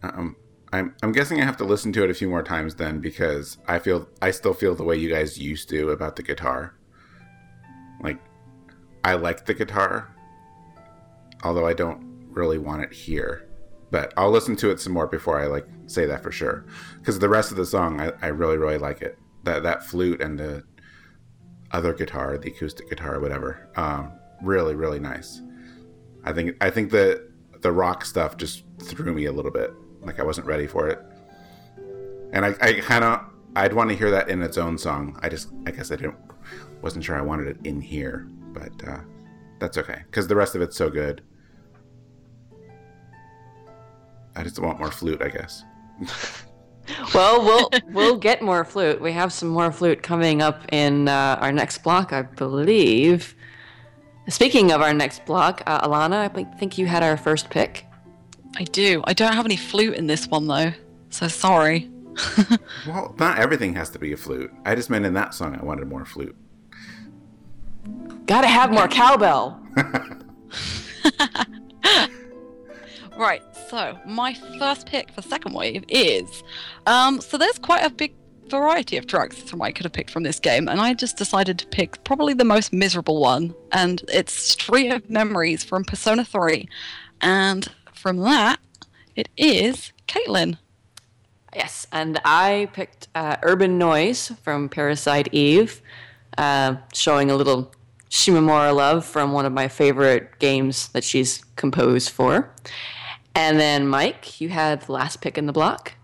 [0.02, 0.36] Um,
[0.72, 3.58] I'm I'm guessing I have to listen to it a few more times then because
[3.66, 6.74] I feel I still feel the way you guys used to about the guitar.
[8.02, 8.20] Like,
[9.04, 10.14] I like the guitar,
[11.42, 13.50] although I don't really want it here
[13.90, 16.64] but I'll listen to it some more before I like say that for sure.
[16.98, 19.18] Because the rest of the song, I, I really really like it.
[19.44, 20.64] That that flute and the
[21.72, 25.40] other guitar, the acoustic guitar, whatever, um, really really nice.
[26.24, 27.30] I think I think the
[27.61, 29.72] the rock stuff just threw me a little bit.
[30.00, 30.98] Like I wasn't ready for it,
[32.32, 33.20] and I, I kind of
[33.56, 35.18] I'd want to hear that in its own song.
[35.22, 36.16] I just I guess I didn't
[36.80, 39.00] wasn't sure I wanted it in here, but uh,
[39.58, 41.22] that's okay because the rest of it's so good.
[44.36, 45.64] I just want more flute, I guess.
[47.14, 49.00] well, we'll we'll get more flute.
[49.00, 53.34] We have some more flute coming up in uh, our next block, I believe.
[54.28, 57.86] Speaking of our next blog, uh, Alana, I think you had our first pick.
[58.56, 59.02] I do.
[59.04, 60.72] I don't have any flute in this one though,
[61.10, 61.90] so sorry.
[62.86, 64.52] well, not everything has to be a flute.
[64.64, 66.36] I just meant in that song I wanted more flute.
[68.26, 69.60] Gotta have more cowbell.
[73.16, 73.42] right.
[73.68, 76.42] So my first pick for second wave is,
[76.86, 78.14] um, so there's quite a big
[78.51, 81.59] variety of tracks from I could have picked from this game, and I just decided
[81.59, 86.68] to pick probably the most miserable one, and it's Street of Memories from Persona 3.
[87.20, 88.59] And from that,
[89.16, 90.59] it is Caitlin.
[91.55, 95.80] Yes, and I picked uh, Urban Noise from Parasite Eve,
[96.38, 97.72] uh, showing a little
[98.09, 102.55] Shimomura love from one of my favorite games that she's composed for.
[103.34, 105.94] And then, Mike, you had the last pick in the block.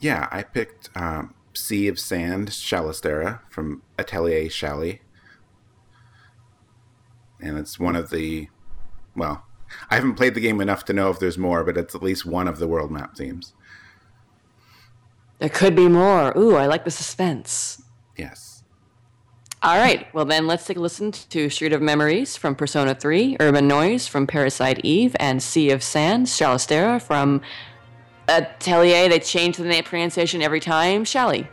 [0.00, 5.00] Yeah, I picked um, Sea of Sand, Shalistera from Atelier Shally.
[7.40, 8.48] And it's one of the,
[9.14, 9.44] well,
[9.90, 12.24] I haven't played the game enough to know if there's more, but it's at least
[12.24, 13.54] one of the world map themes.
[15.38, 16.36] There could be more.
[16.38, 17.82] Ooh, I like the suspense.
[18.16, 18.64] Yes.
[19.62, 20.12] All right.
[20.14, 24.06] Well, then let's take a listen to Street of Memories from Persona 3, Urban Noise
[24.06, 27.40] from Parasite Eve, and Sea of Sand, Shalistera from
[28.28, 29.08] Atelier.
[29.08, 31.04] They change the pronunciation every time.
[31.04, 31.48] Shally.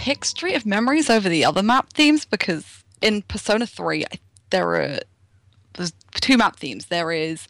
[0.00, 2.64] I picked Street of Memories over the other map themes because
[3.02, 4.98] in Persona 3 I- there are
[5.74, 6.86] there's two map themes.
[6.86, 7.46] There is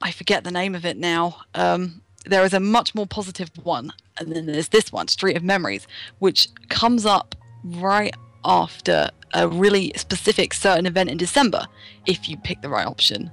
[0.00, 1.36] I forget the name of it now.
[1.54, 5.44] Um, there is a much more positive one, and then there's this one, Street of
[5.44, 5.86] Memories,
[6.18, 8.14] which comes up right
[8.44, 11.66] after a really specific certain event in December
[12.06, 13.30] if you pick the right option.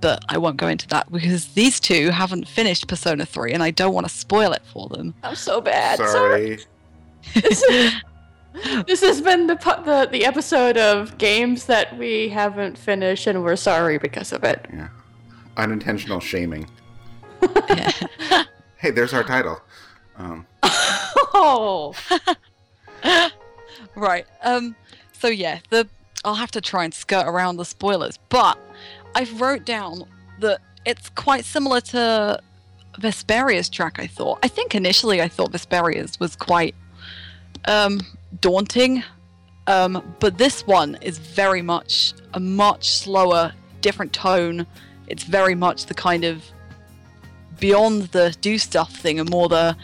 [0.00, 3.72] But I won't go into that because these two haven't finished Persona 3 and I
[3.72, 5.12] don't want to spoil it for them.
[5.24, 5.98] I'm so bad.
[5.98, 6.58] Sorry.
[7.34, 7.92] This, is-
[8.86, 9.54] this has been the,
[9.84, 14.66] the the episode of games that we haven't finished, and we're sorry because of it.
[14.72, 14.88] Yeah.
[15.56, 16.68] Unintentional shaming.
[17.68, 17.92] Yeah.
[18.78, 19.60] Hey, there's our title.
[20.16, 21.94] Um, Oh,
[23.94, 24.26] Right.
[24.42, 24.74] Um.
[25.12, 25.86] So yeah, the
[26.24, 28.58] I'll have to try and skirt around the spoilers, but
[29.14, 30.04] I've wrote down
[30.40, 32.40] that it's quite similar to
[32.98, 33.98] Vesperia's track.
[33.98, 34.38] I thought.
[34.42, 36.74] I think initially I thought Vesperia's was quite
[37.66, 38.00] um
[38.40, 39.02] daunting,
[39.66, 44.66] um, but this one is very much a much slower, different tone.
[45.06, 46.42] It's very much the kind of
[47.58, 49.76] beyond the do stuff thing and more the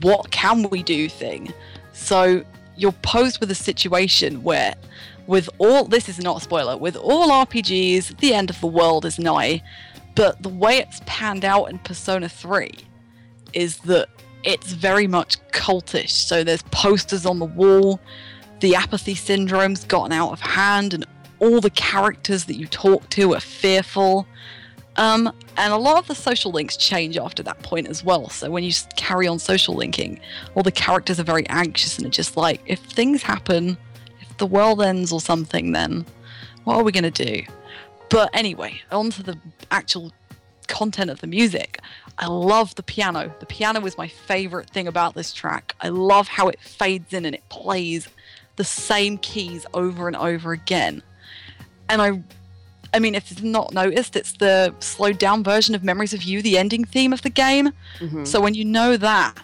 [0.00, 1.52] what can we do thing.
[1.92, 2.44] So
[2.76, 4.74] you're posed with a situation where
[5.26, 9.04] with all this is not a spoiler with all rpgs the end of the world
[9.04, 9.60] is nigh
[10.14, 12.70] but the way it's panned out in persona 3
[13.52, 14.08] is that
[14.46, 18.00] it's very much cultish so there's posters on the wall
[18.60, 21.04] the apathy syndrome's gotten out of hand and
[21.40, 24.26] all the characters that you talk to are fearful
[24.96, 28.28] um, and a lot of the social links change after that point as well.
[28.30, 30.20] So when you carry on social linking,
[30.54, 33.76] all the characters are very anxious and are just like, if things happen,
[34.20, 36.06] if the world ends or something, then
[36.64, 37.42] what are we going to do?
[38.08, 39.38] But anyway, on to the
[39.70, 40.12] actual
[40.66, 41.80] content of the music.
[42.18, 43.34] I love the piano.
[43.40, 45.74] The piano is my favorite thing about this track.
[45.80, 48.08] I love how it fades in and it plays
[48.56, 51.02] the same keys over and over again.
[51.88, 52.22] And I
[52.94, 56.40] I mean, if you've not noticed, it's the slowed down version of Memories of You,
[56.40, 57.72] the ending theme of the game.
[57.98, 58.26] Mhm.
[58.26, 59.34] So when you know that,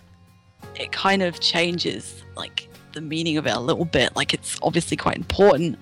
[0.77, 4.15] it kind of changes like the meaning of it a little bit.
[4.17, 5.79] Like it's obviously quite important,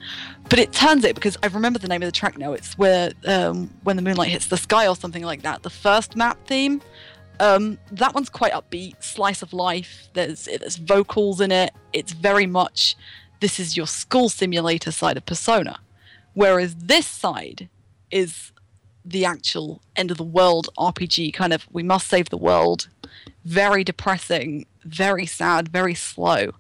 [0.51, 2.53] but it turns it because I remember the name of the track now.
[2.53, 5.63] It's where um, when the moonlight hits the sky or something like that.
[5.63, 6.83] The first map theme.
[7.39, 10.09] Um, that one's quite upbeat, slice of life.
[10.13, 11.73] There's there's vocals in it.
[11.95, 12.97] It's very much
[13.41, 15.81] this is your school simulator side of Persona,
[16.35, 17.69] whereas this side
[18.11, 18.53] is
[19.05, 22.89] the actual end of the world RPG kind of we must save the world.
[23.45, 26.53] Very depressing, very sad, very slow.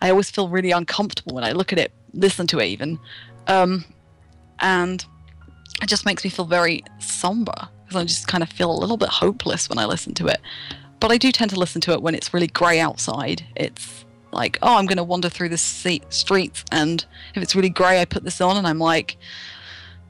[0.00, 2.98] I always feel really uncomfortable when I look at it, listen to it even.
[3.48, 3.84] Um,
[4.60, 5.04] and
[5.82, 8.96] it just makes me feel very somber because I just kind of feel a little
[8.96, 10.40] bit hopeless when I listen to it.
[11.00, 13.44] But I do tend to listen to it when it's really grey outside.
[13.56, 18.00] It's like, oh, I'm going to wander through the streets, and if it's really grey,
[18.00, 19.16] I put this on, and I'm like,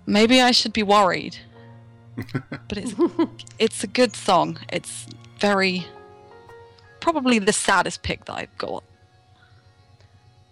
[0.07, 1.37] maybe I should be worried.
[2.17, 2.95] but it's
[3.59, 4.59] it's a good song.
[4.73, 5.07] It's
[5.39, 5.87] very
[7.01, 8.83] probably the saddest pick that I've got.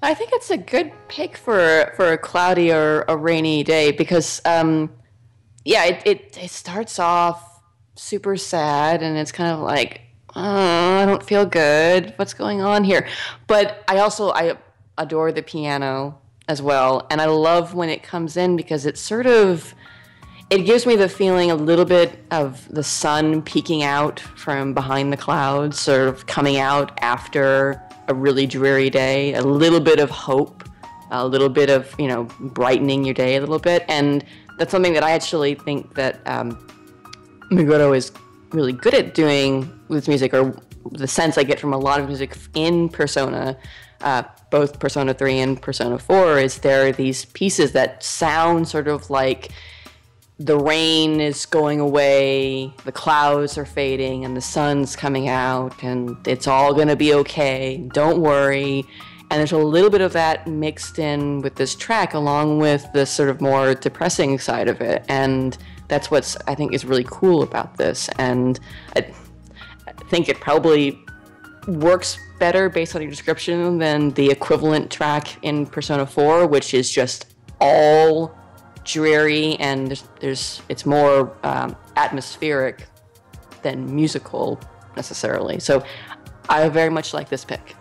[0.02, 4.42] I think it's a good pick for for a cloudy or a rainy day because,
[4.44, 4.90] um,
[5.64, 7.62] yeah, it, it it starts off
[7.94, 10.02] super sad and it's kind of like,
[10.34, 12.12] oh, I don't feel good.
[12.16, 13.08] What's going on here?
[13.46, 14.56] But I also I
[14.98, 16.18] adore the piano
[16.48, 19.74] as well, and I love when it comes in because it's sort of
[20.48, 25.12] it gives me the feeling a little bit of the sun peeking out from behind
[25.12, 30.10] the clouds, sort of coming out after a really dreary day, a little bit of
[30.10, 30.64] hope,
[31.10, 33.84] a little bit of, you know, brightening your day a little bit.
[33.88, 34.24] And
[34.58, 36.52] that's something that I actually think that um,
[37.50, 38.12] Meguro is
[38.50, 40.56] really good at doing with music, or
[40.92, 43.56] the sense I get from a lot of music in Persona,
[44.00, 48.88] uh, both Persona 3 and Persona 4, is there are these pieces that sound sort
[48.88, 49.50] of like
[50.38, 56.16] the rain is going away, the clouds are fading, and the sun's coming out, and
[56.26, 57.88] it's all gonna be okay.
[57.92, 58.84] Don't worry.
[59.30, 63.06] And there's a little bit of that mixed in with this track, along with the
[63.06, 65.04] sort of more depressing side of it.
[65.08, 65.56] And
[65.88, 68.08] that's what's I think is really cool about this.
[68.18, 68.60] And
[68.94, 69.12] I,
[69.88, 71.00] I think it probably
[71.66, 76.90] works better based on your description than the equivalent track in Persona 4, which is
[76.92, 78.36] just all
[78.86, 82.86] dreary and there's, there's it's more um, atmospheric
[83.62, 84.58] than musical
[84.96, 85.58] necessarily.
[85.60, 85.84] So
[86.48, 87.74] I very much like this pick.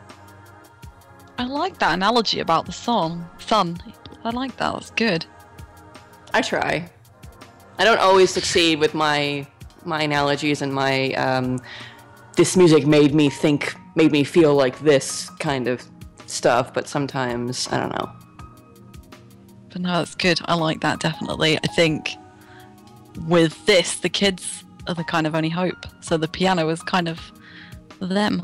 [1.38, 3.26] I like that analogy about the sun.
[3.40, 3.78] Sun.
[4.24, 4.74] I like that.
[4.74, 5.26] That's good.
[6.34, 6.90] I try.
[7.78, 9.48] I don't always succeed with my
[9.84, 11.60] my analogies and my um,
[12.36, 15.84] this music made me think made me feel like this kind of
[16.26, 18.25] stuff, but sometimes I don't know.
[19.76, 20.40] But no, that's good.
[20.46, 21.58] I like that definitely.
[21.58, 22.16] I think
[23.28, 25.86] with this, the kids are the kind of only hope.
[26.00, 27.20] So the piano is kind of
[28.00, 28.42] them.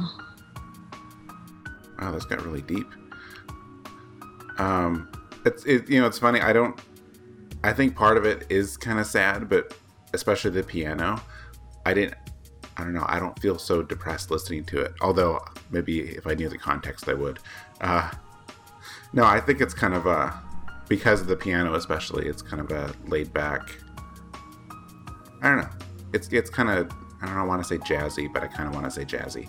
[2.01, 2.85] Wow, this got really deep.
[4.57, 5.09] Um,
[5.45, 6.41] it's it, you know it's funny.
[6.41, 6.77] I don't.
[7.63, 9.73] I think part of it is kind of sad, but
[10.11, 11.21] especially the piano.
[11.85, 12.15] I didn't.
[12.75, 13.05] I don't know.
[13.07, 14.95] I don't feel so depressed listening to it.
[14.99, 17.39] Although maybe if I knew the context, I would.
[17.79, 18.11] Uh,
[19.13, 20.37] no, I think it's kind of a
[20.91, 22.27] because of the piano, especially.
[22.27, 23.77] It's kind of a laid back.
[25.41, 25.69] I don't know.
[26.11, 28.83] It's it's kind of I don't want to say jazzy, but I kind of want
[28.87, 29.47] to say jazzy.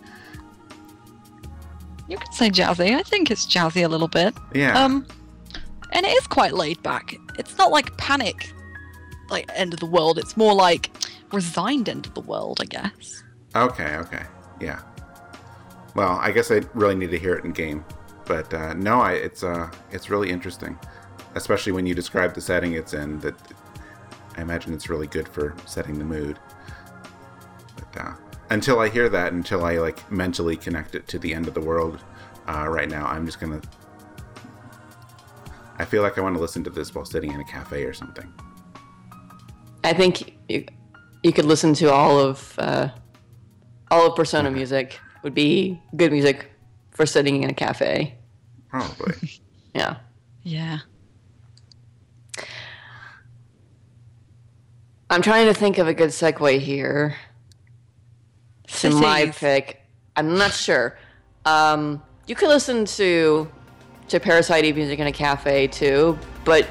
[2.06, 2.94] You could say jazzy.
[2.94, 4.34] I think it's jazzy a little bit.
[4.54, 4.78] Yeah.
[4.84, 5.04] Um,
[5.90, 7.16] and it is quite laid back.
[7.36, 8.52] It's not like panic,
[9.28, 10.20] like end of the world.
[10.20, 10.92] It's more like
[11.32, 13.24] resigned end of the world, I guess.
[13.56, 14.22] Okay, okay,
[14.60, 14.80] yeah.
[15.96, 17.84] Well, I guess I really need to hear it in game,
[18.26, 20.78] but uh, no, I, it's uh, it's really interesting,
[21.34, 23.18] especially when you describe the setting it's in.
[23.20, 23.34] That
[24.36, 26.38] I imagine it's really good for setting the mood.
[27.76, 28.14] But uh,
[28.50, 31.60] until I hear that, until I like mentally connect it to the end of the
[31.60, 32.02] world,
[32.46, 33.60] uh, right now, I'm just gonna.
[35.78, 37.92] I feel like I want to listen to this while sitting in a cafe or
[37.92, 38.32] something.
[39.84, 40.64] I think you,
[41.22, 42.88] you could listen to all of uh,
[43.90, 46.50] all of Persona music would be good music
[46.90, 48.16] for sitting in a cafe.
[48.68, 49.14] Probably.
[49.74, 49.96] Yeah.
[50.42, 50.80] Yeah.
[55.12, 57.14] I'm trying to think of a good segue here
[58.66, 59.82] to my pick.
[60.16, 60.96] I'm not sure.
[61.44, 63.46] Um, you could listen to
[64.08, 66.66] to Parasite Eve music in a cafe too, but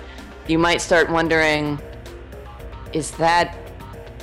[0.47, 1.79] you might start wondering:
[2.93, 3.55] Is that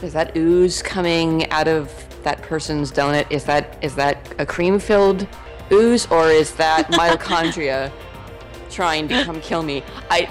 [0.02, 1.88] is that ooze coming out of
[2.24, 3.30] that person's donut?
[3.30, 5.28] Is that is that a cream filled
[5.70, 7.92] ooze, or is that mitochondria
[8.68, 9.84] trying to come kill me?
[10.10, 10.28] I.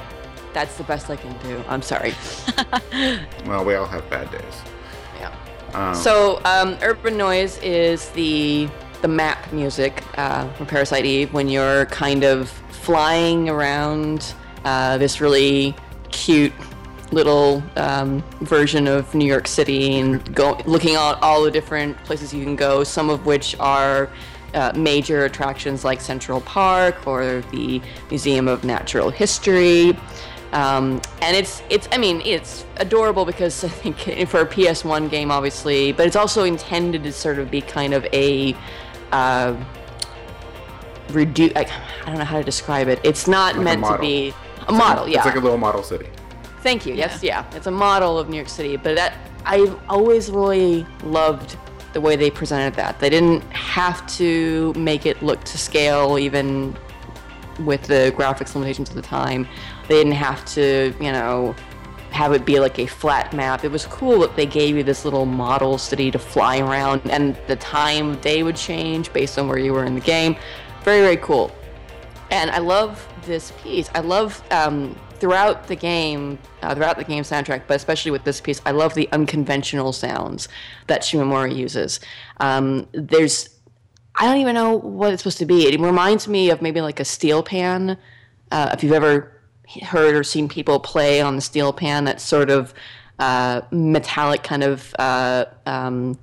[0.57, 1.63] That's the best I can do.
[1.67, 2.15] I'm sorry.
[3.45, 4.61] well, we all have bad days.
[5.19, 5.31] Yeah.
[5.75, 8.67] Um, So, um, urban noise is the
[9.03, 14.33] the map music uh, from Parasite Eve when you're kind of flying around
[14.65, 15.75] uh, this really
[16.09, 16.53] cute
[17.11, 22.33] little um, version of New York City and go looking at all the different places
[22.33, 22.83] you can go.
[22.83, 24.09] Some of which are
[24.55, 27.79] uh, major attractions like Central Park or the
[28.09, 29.95] Museum of Natural History.
[30.53, 33.97] Um, and it's it's I mean it's adorable because I think
[34.29, 38.05] for a PS1 game obviously, but it's also intended to sort of be kind of
[38.13, 38.55] a
[39.11, 39.55] uh,
[41.09, 41.51] reduce.
[41.55, 41.61] I,
[42.03, 42.99] I don't know how to describe it.
[43.03, 44.33] It's not Like meant to be
[44.67, 45.07] a model.
[45.07, 45.17] yeah.
[45.17, 46.07] It's like a little model city.
[46.61, 46.93] Thank you.
[46.95, 47.45] Yes, yeah.
[47.55, 49.13] It's a model of New York City, but that
[49.45, 51.55] I've always really loved
[51.93, 52.99] the way they presented that.
[52.99, 56.75] They didn't have to make it look to scale, even
[57.59, 59.47] with the graphics limitations of the time.
[59.87, 61.55] They didn't have to, you know,
[62.11, 63.63] have it be like a flat map.
[63.63, 67.37] It was cool that they gave you this little model city to fly around, and
[67.47, 70.35] the time of day would change based on where you were in the game.
[70.83, 71.51] Very, very cool.
[72.31, 73.89] And I love this piece.
[73.93, 78.41] I love um, throughout the game, uh, throughout the game soundtrack, but especially with this
[78.41, 80.47] piece, I love the unconventional sounds
[80.87, 81.99] that Shimomura uses.
[82.39, 83.49] Um, there's,
[84.19, 85.67] I don't even know what it's supposed to be.
[85.67, 87.97] It reminds me of maybe like a steel pan.
[88.51, 89.31] Uh, if you've ever
[89.83, 92.73] heard or seen people play on the steel pan, that sort of
[93.19, 96.17] uh, metallic kind of uh, um,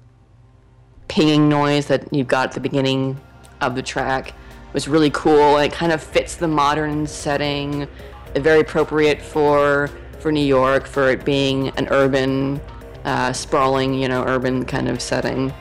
[1.07, 3.21] pinging noise that you've got at the beginning
[3.61, 4.35] of the track
[4.73, 5.59] was really cool.
[5.59, 7.87] It kind of fits the modern setting,
[8.35, 9.89] very appropriate for
[10.19, 12.59] for New York for it being an urban,
[13.05, 15.53] uh, sprawling, you know, urban kind of setting.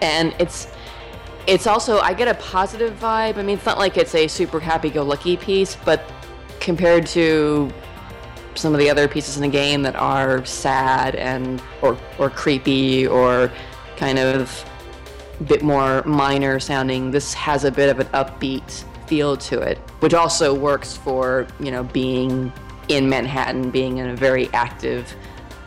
[0.00, 0.68] And it's
[1.46, 3.36] it's also I get a positive vibe.
[3.36, 6.10] I mean, it's not like it's a super happy-go-lucky piece, but
[6.60, 7.70] compared to
[8.54, 13.06] some of the other pieces in the game that are sad and or or creepy
[13.06, 13.50] or
[13.96, 14.64] kind of
[15.40, 17.10] a bit more minor sounding.
[17.10, 21.70] This has a bit of an upbeat feel to it, which also works for, you
[21.70, 22.52] know, being
[22.88, 25.14] in Manhattan, being in a very active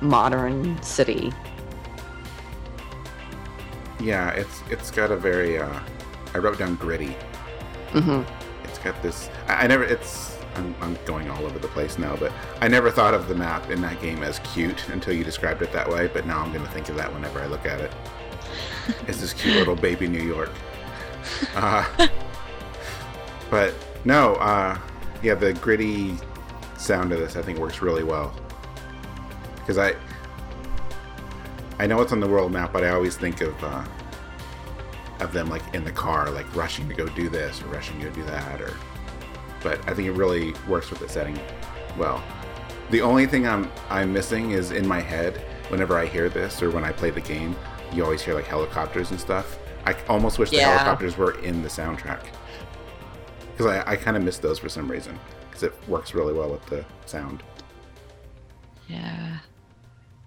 [0.02, 1.32] modern city.
[4.00, 5.58] Yeah, it's it's got a very.
[5.60, 5.80] Uh,
[6.34, 7.16] I wrote down gritty.
[7.92, 8.22] hmm
[8.64, 9.30] It's got this.
[9.48, 9.84] I, I never.
[9.84, 10.38] It's.
[10.56, 12.32] I'm, I'm going all over the place now, but
[12.62, 15.72] I never thought of the map in that game as cute until you described it
[15.72, 16.08] that way.
[16.08, 17.92] But now I'm going to think of that whenever I look at it.
[19.08, 20.52] it's this cute little baby New York.
[21.56, 21.86] Uh,
[23.50, 23.74] but
[24.06, 24.78] no, uh,
[25.22, 26.16] yeah, the gritty
[26.78, 28.34] sound of this I think works really well
[29.56, 29.96] because I
[31.80, 33.86] I know it's on the world map, but I always think of uh,
[35.20, 38.10] of them like in the car, like rushing to go do this or rushing to
[38.10, 38.74] go do that, or.
[39.64, 41.38] But I think it really works with the setting
[41.98, 42.24] well.
[42.92, 45.44] The only thing I'm I'm missing is in my head.
[45.70, 47.56] Whenever I hear this or when I play the game,
[47.92, 49.58] you always hear like helicopters and stuff.
[49.86, 52.26] I almost wish the helicopters were in the soundtrack
[53.52, 55.18] because I, I kind of miss those for some reason
[55.50, 57.42] because it works really well with the sound.
[58.88, 59.38] Yeah.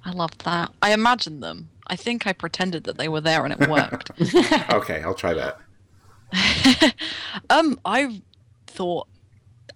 [0.05, 0.73] I love that.
[0.83, 1.69] I imagined them.
[1.87, 4.11] I think I pretended that they were there and it worked.
[4.73, 5.59] Okay, I'll try that.
[7.51, 8.23] um, I
[8.67, 9.09] thought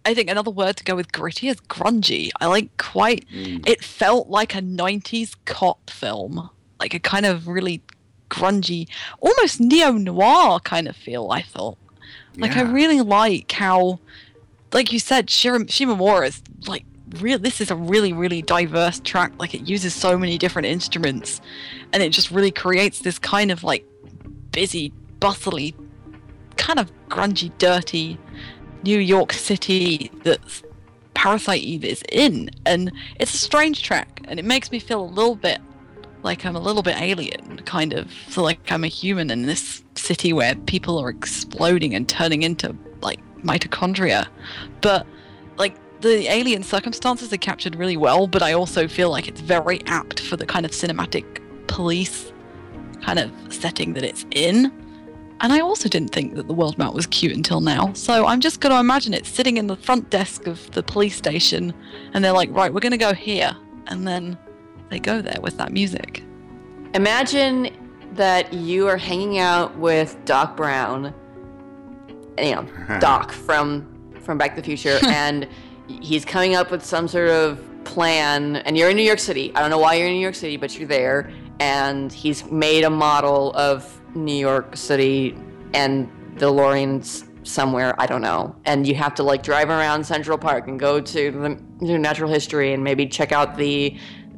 [0.07, 2.31] I think another word to go with gritty is grungy.
[2.41, 3.67] I like quite Mm.
[3.67, 6.51] it felt like a 90s cop film.
[6.79, 7.81] Like a kind of really
[8.31, 8.89] grungy,
[9.21, 11.79] almost neo-noir kind of feel, I thought.
[12.37, 14.01] Like I really like how
[14.73, 16.85] like you said, Shira- Shimamura is like
[17.21, 19.33] real this is a really, really diverse track.
[19.39, 21.41] Like it uses so many different instruments
[21.93, 23.87] and it just really creates this kind of like
[24.53, 25.75] busy, bustly,
[26.57, 28.19] kind of grungy, dirty
[28.83, 30.41] New York City that
[31.15, 32.51] Parasite Eve is in.
[32.67, 35.61] And it's a strange track and it makes me feel a little bit
[36.23, 38.11] like I'm a little bit alien, kind of.
[38.29, 42.75] So like I'm a human in this city where people are exploding and turning into
[43.03, 44.27] like mitochondria.
[44.81, 45.07] But
[45.57, 49.83] like the alien circumstances are captured really well, but I also feel like it's very
[49.87, 52.31] apt for the kind of cinematic police
[53.03, 54.71] kind of setting that it's in.
[55.41, 57.93] And I also didn't think that the world map was cute until now.
[57.95, 61.17] So I'm just going to imagine it sitting in the front desk of the police
[61.17, 61.75] station
[62.13, 63.57] and they're like, right, we're going to go here.
[63.87, 64.39] And then
[64.91, 66.23] they go there with that music.
[66.93, 67.71] Imagine
[68.13, 71.15] that you are hanging out with Doc Brown,
[72.39, 72.69] you know,
[73.01, 73.91] Doc from
[74.23, 75.47] from Back to the Future, and
[75.89, 78.57] he's coming up with some sort of plan.
[78.57, 79.53] And you're in New York City.
[79.55, 81.31] I don't know why you're in New York City, but you're there.
[81.61, 85.37] And he's made a model of New York City
[85.73, 87.95] and the DeLorean's somewhere.
[88.01, 88.57] I don't know.
[88.65, 92.31] And you have to like drive around Central Park and go to the to natural
[92.31, 93.97] history and maybe check out the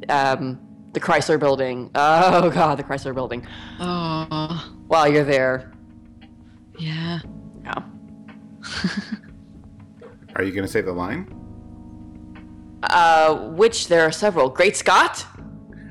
[0.09, 0.59] um,
[0.93, 1.89] the Chrysler Building.
[1.95, 3.45] Oh God, the Chrysler Building.
[3.79, 5.71] Oh, While you're there,
[6.77, 7.19] yeah.
[7.63, 7.81] yeah.
[10.35, 11.36] Are you going to say the line?
[12.83, 14.49] Uh, which there are several.
[14.49, 15.25] Great Scott.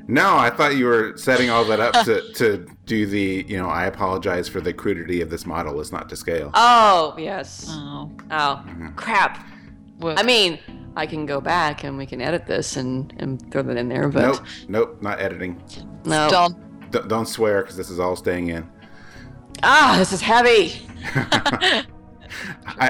[0.07, 3.67] No, I thought you were setting all that up to, to do the, you know,
[3.67, 5.81] I apologize for the crudity of this model.
[5.81, 6.49] It's not to scale.
[6.53, 7.65] Oh yes.
[7.69, 8.63] Oh, Oh
[8.95, 9.45] crap.
[9.99, 10.59] well, I mean,
[10.95, 14.07] I can go back and we can edit this and, and throw that in there,
[14.07, 15.61] but nope, nope, not editing.
[16.05, 16.29] no.
[16.29, 16.63] done.
[16.89, 18.65] D- don't swear because this is all staying in.
[19.61, 20.87] Ah, this is heavy.
[21.13, 21.83] I,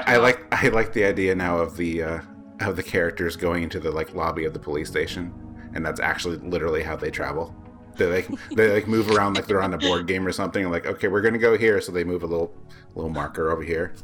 [0.06, 2.20] I like I like the idea now of the uh,
[2.60, 5.32] of the characters going into the like lobby of the police station,
[5.74, 7.54] and that's actually literally how they travel.
[7.96, 10.62] They like they like move around like they're on a board game or something.
[10.64, 12.54] and like okay, we're gonna go here, so they move a little
[12.94, 13.94] little marker over here.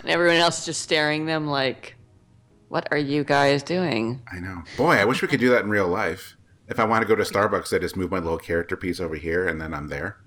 [0.00, 1.96] And everyone else is just staring them like,
[2.68, 4.22] what are you guys doing?
[4.32, 4.94] I know, boy.
[4.94, 6.36] I wish we could do that in real life.
[6.68, 9.16] If I want to go to Starbucks, I just move my little character piece over
[9.16, 10.18] here, and then I'm there.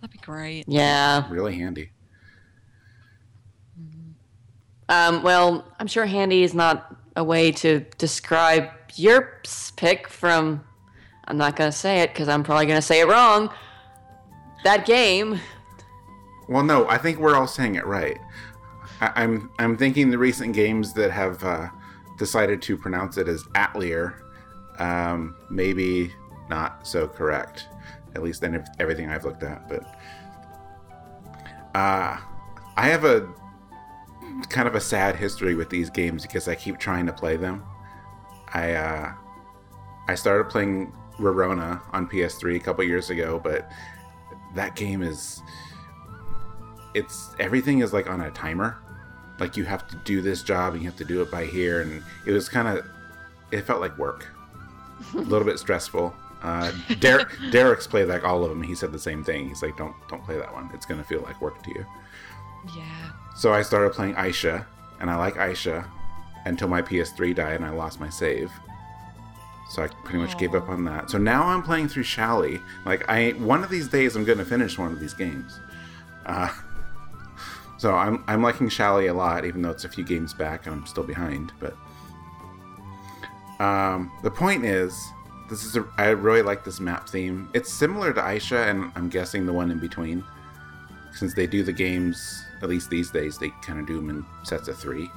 [0.00, 0.64] That'd be great.
[0.68, 1.26] Yeah.
[1.30, 1.92] Really handy.
[4.92, 9.40] Um, well, I'm sure handy is not a way to describe your
[9.76, 10.62] pick from.
[11.24, 13.48] I'm not gonna say it because I'm probably gonna say it wrong.
[14.64, 15.40] That game.
[16.46, 18.18] Well, no, I think we're all saying it right.
[19.00, 21.68] I, I'm I'm thinking the recent games that have uh,
[22.18, 24.22] decided to pronounce it as Atelier,
[24.78, 26.12] um, maybe
[26.50, 27.66] not so correct.
[28.14, 29.84] At least in ev- everything I've looked at, but
[31.74, 32.18] uh,
[32.76, 33.26] I have a
[34.48, 37.64] kind of a sad history with these games because I keep trying to play them.
[38.54, 39.12] I uh,
[40.08, 43.70] I started playing Rorona on PS3 a couple years ago, but
[44.54, 45.40] that game is
[46.94, 48.78] it's everything is like on a timer.
[49.38, 51.80] Like you have to do this job and you have to do it by here
[51.80, 52.84] and it was kind of
[53.50, 54.28] it felt like work.
[55.14, 56.14] A little bit stressful.
[56.42, 58.62] Uh derek derek's played like all of them.
[58.62, 59.48] He said the same thing.
[59.48, 60.70] He's like don't don't play that one.
[60.74, 61.86] It's gonna feel like work to you.
[62.76, 63.10] Yeah.
[63.36, 64.66] So i started playing Ayesha
[65.00, 65.84] and i like Ayesha
[66.44, 68.50] until my ps3 died and i lost my save.
[69.70, 71.10] So i pretty much gave up on that.
[71.10, 74.78] So now i'm playing through shally like i one of these days i'm gonna finish
[74.78, 75.58] one of these games.
[76.26, 76.48] Uh,
[77.78, 80.74] so I'm I'm liking Shally a lot, even though it's a few games back and
[80.76, 81.52] I'm still behind.
[81.58, 81.74] But
[83.58, 84.96] um, the point is,
[85.50, 87.48] this is a, I really like this map theme.
[87.54, 90.24] It's similar to Ayesha, and I'm guessing the one in between,
[91.14, 93.38] since they do the games at least these days.
[93.38, 95.10] They kind of do them in sets of three.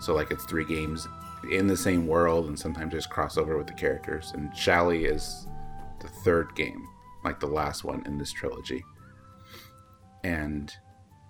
[0.00, 1.06] So like it's three games
[1.50, 4.32] in the same world, and sometimes there's crossover with the characters.
[4.34, 5.46] And Shally is
[6.00, 6.86] the third game,
[7.24, 8.84] like the last one in this trilogy.
[10.22, 10.72] and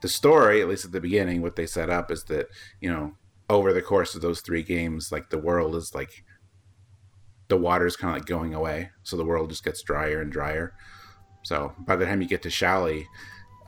[0.01, 2.49] the story, at least at the beginning, what they set up is that
[2.81, 3.15] you know
[3.49, 6.25] over the course of those three games, like the world is like
[7.49, 10.31] the water is kind of like going away, so the world just gets drier and
[10.31, 10.75] drier.
[11.43, 13.07] So by the time you get to Shally,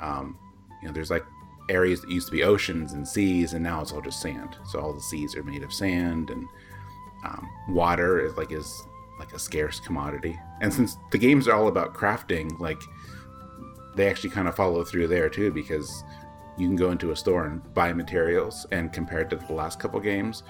[0.01, 0.39] um,
[0.81, 1.25] you know, there's like
[1.69, 4.57] areas that used to be oceans and seas, and now it's all just sand.
[4.67, 6.47] So all the seas are made of sand, and
[7.25, 8.83] um, water is like is
[9.19, 10.39] like a scarce commodity.
[10.61, 12.81] And since the games are all about crafting, like
[13.95, 16.05] they actually kind of follow through there too, because
[16.59, 19.99] you can go into a store and buy materials, and compared to the last couple
[20.01, 20.43] games,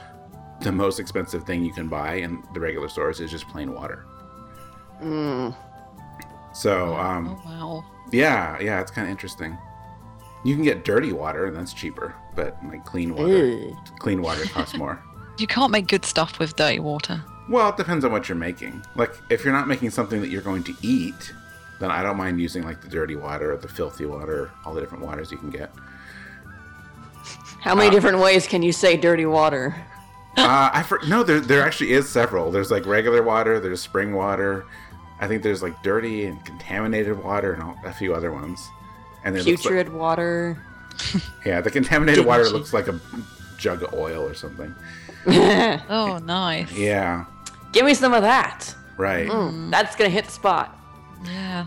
[0.60, 4.06] the most expensive thing you can buy in the regular stores is just plain water.
[5.02, 5.54] Mm.
[6.52, 7.84] So, um, oh wow.
[8.12, 9.56] Yeah, yeah, it's kind of interesting.
[10.44, 13.76] You can get dirty water, and that's cheaper, but like clean water, Ew.
[13.98, 15.02] clean water costs more.
[15.38, 17.22] You can't make good stuff with dirty water.
[17.50, 18.82] Well, it depends on what you're making.
[18.94, 21.30] Like, if you're not making something that you're going to eat,
[21.78, 24.80] then I don't mind using like the dirty water or the filthy water, all the
[24.80, 25.70] different waters you can get.
[27.60, 29.74] How many Uh, different ways can you say dirty water?
[30.38, 32.50] uh, I for, no, there there actually is several.
[32.50, 34.64] There's like regular water, there's spring water.
[35.20, 38.68] I think there's like dirty and contaminated water and all, a few other ones.
[39.24, 40.62] And it looks like- Putrid water.
[41.44, 42.98] yeah, the contaminated water looks like a
[43.58, 44.74] jug of oil or something.
[45.28, 46.70] Oh, nice.
[46.72, 47.24] Yeah,
[47.72, 48.74] Give me some of that.
[48.96, 49.28] right.
[49.28, 50.78] Mm, that's gonna hit the spot.
[51.24, 51.66] Yeah.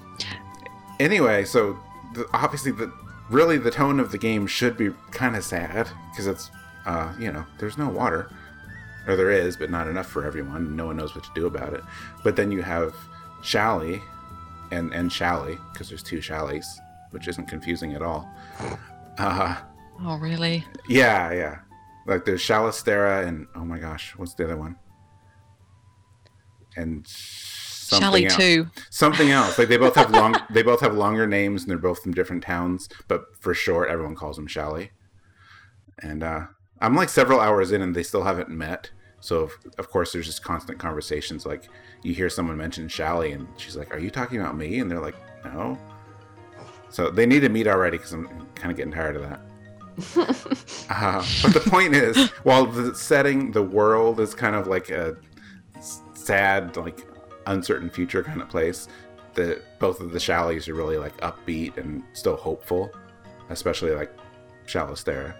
[0.99, 1.77] anyway, so
[2.13, 2.91] the, obviously the
[3.29, 6.49] really the tone of the game should be kind of sad because it's
[6.85, 8.31] uh, you know there's no water,
[9.07, 10.75] or there is, but not enough for everyone.
[10.75, 11.83] No one knows what to do about it.
[12.23, 12.95] But then you have
[13.41, 14.01] Shally,
[14.71, 16.65] and and Shally because there's two Shallys,
[17.11, 18.29] which isn't confusing at all.
[19.17, 19.55] Uh,
[20.01, 20.63] Oh, really?
[20.87, 21.59] yeah, yeah.
[22.07, 24.77] Like there's Shalistera and oh my gosh, what's the other one?
[26.77, 28.35] And something Shally else.
[28.37, 28.67] too.
[28.89, 29.57] something else.
[29.59, 32.43] Like they both have long, they both have longer names, and they're both from different
[32.43, 32.87] towns.
[33.07, 34.91] But for short, everyone calls them Shally.
[36.01, 36.45] And uh,
[36.79, 38.91] I'm like several hours in, and they still haven't met.
[39.21, 41.45] So of, of course, there's just constant conversations.
[41.45, 41.69] Like
[42.03, 45.01] you hear someone mention Shallie, and she's like, "Are you talking about me?" And they're
[45.01, 45.77] like, "No."
[46.89, 49.41] So they need to meet already because I'm kind of getting tired of that.
[50.89, 55.17] uh, but the point is, while the setting, the world is kind of like a
[56.13, 57.05] sad, like
[57.47, 58.87] uncertain future kind of place,
[59.33, 62.91] the both of the Shallies are really like upbeat and still hopeful,
[63.49, 64.11] especially like
[64.65, 65.35] Shallistera.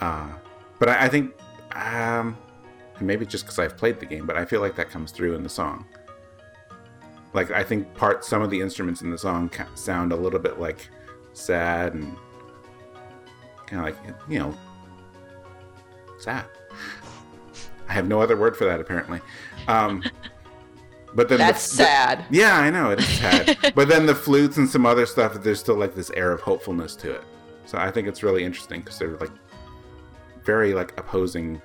[0.00, 0.28] Uh,
[0.78, 1.34] but I, I think
[1.72, 2.36] um,
[3.00, 5.42] maybe just because I've played the game, but I feel like that comes through in
[5.42, 5.86] the song.
[7.32, 10.38] Like I think part some of the instruments in the song ca- sound a little
[10.38, 10.88] bit like
[11.34, 12.16] sad and
[13.66, 14.54] kind of like you know
[16.18, 16.46] sad.
[17.88, 19.20] I have no other word for that apparently.
[19.68, 20.02] Um,
[21.14, 22.24] but then That's the- sad.
[22.30, 23.56] yeah, I know it is sad.
[23.74, 26.96] but then the flutes and some other stuff, there's still like this air of hopefulness
[26.96, 27.22] to it.
[27.64, 29.30] So I think it's really interesting because they're like
[30.44, 31.60] very like opposing,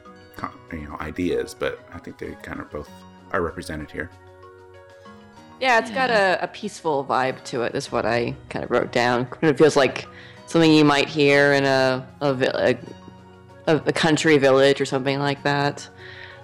[0.71, 1.55] you know, ideas.
[1.57, 2.89] But I think they kind of both
[3.31, 4.09] are represented here.
[5.59, 7.75] Yeah, it's got a, a peaceful vibe to it.
[7.75, 9.27] Is what I kind of wrote down.
[9.41, 10.07] It feels like
[10.47, 12.77] something you might hear in a a,
[13.67, 15.87] a, a country village or something like that.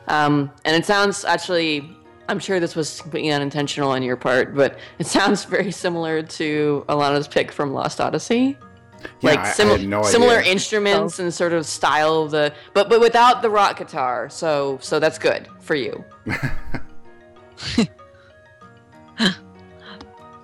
[0.07, 1.93] Um, and it sounds actually.
[2.29, 6.85] I'm sure this was completely unintentional on your part, but it sounds very similar to
[6.89, 8.57] Alana's pick from Lost Odyssey.
[9.21, 10.51] Yeah, like I- I sim- no similar idea.
[10.51, 14.29] instruments and sort of style of the, but but without the rock guitar.
[14.29, 16.03] So so that's good for you.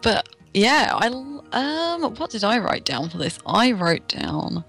[0.01, 3.39] But yeah, I l- um, what did I write down for this?
[3.45, 4.65] I wrote down.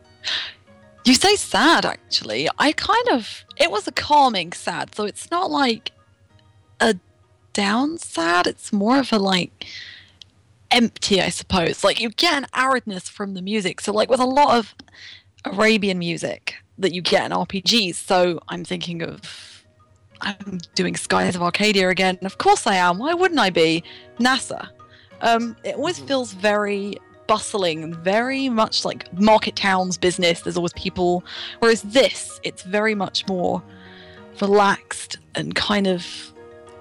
[1.04, 2.48] You say sad, actually.
[2.58, 5.90] I kind of it was a calming sad, so it's not like
[6.80, 6.94] a
[7.52, 8.46] down sad.
[8.46, 9.66] It's more of a like
[10.74, 11.84] empty, I suppose.
[11.84, 13.80] Like you get an aridness from the music.
[13.80, 14.74] So like with a lot of
[15.44, 17.94] Arabian music that you get in RPGs.
[17.94, 19.64] So I'm thinking of
[20.20, 22.18] I'm doing Skies of Arcadia again.
[22.22, 22.98] Of course I am.
[22.98, 23.84] Why wouldn't I be?
[24.18, 24.68] Nasr.
[25.20, 26.96] Um, it always feels very
[27.26, 30.42] bustling very much like market towns business.
[30.42, 31.24] There's always people.
[31.60, 33.62] Whereas this, it's very much more
[34.40, 36.32] relaxed and kind of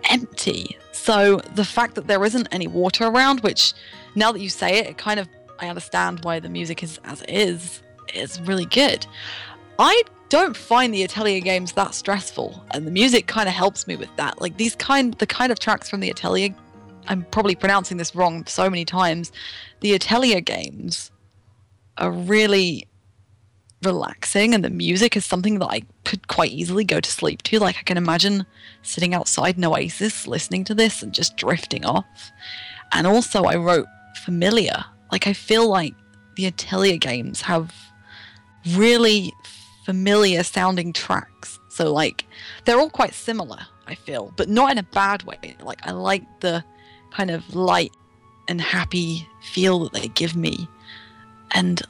[0.10, 0.78] empty.
[1.04, 3.74] So the fact that there isn't any water around, which
[4.16, 5.28] now that you say it, it kind of
[5.60, 7.82] I understand why the music is as it is,
[8.14, 9.06] is really good.
[9.78, 13.98] I don't find the Atelier games that stressful, and the music kind of helps me
[13.98, 14.40] with that.
[14.40, 16.56] Like these kind, the kind of tracks from the Atelier,
[17.08, 19.34] I'm probably pronouncing this wrong so many times.
[19.82, 21.12] The Atelier games
[21.98, 22.88] are really
[23.86, 27.60] relaxing, and the music is something that I could quite easily go to sleep to.
[27.60, 28.46] Like I can imagine
[28.82, 32.32] sitting outside an oasis, listening to this, and just drifting off.
[32.92, 33.88] And also, I wrote
[34.24, 34.84] familiar.
[35.12, 35.94] Like I feel like
[36.36, 37.74] the Atelier games have
[38.72, 39.34] really
[39.86, 41.60] familiar sounding tracks.
[41.70, 42.26] So like
[42.66, 45.56] they're all quite similar, I feel, but not in a bad way.
[45.62, 46.64] Like I like the
[47.12, 47.92] kind of light
[48.48, 50.68] and happy feel that they give me.
[51.52, 51.82] And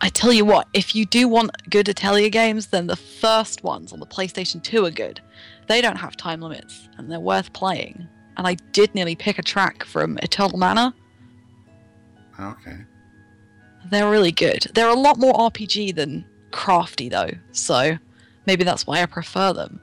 [0.00, 3.92] I tell you what, if you do want good Atelier games, then the first ones
[3.92, 5.20] on the PlayStation 2 are good.
[5.68, 8.06] They don't have time limits and they're worth playing.
[8.36, 10.94] And I did nearly pick a track from Eternal Mana.
[12.38, 12.76] Okay.
[13.90, 14.66] They're really good.
[14.74, 17.96] They're a lot more RPG than crafty though, so
[18.46, 19.80] maybe that's why I prefer them.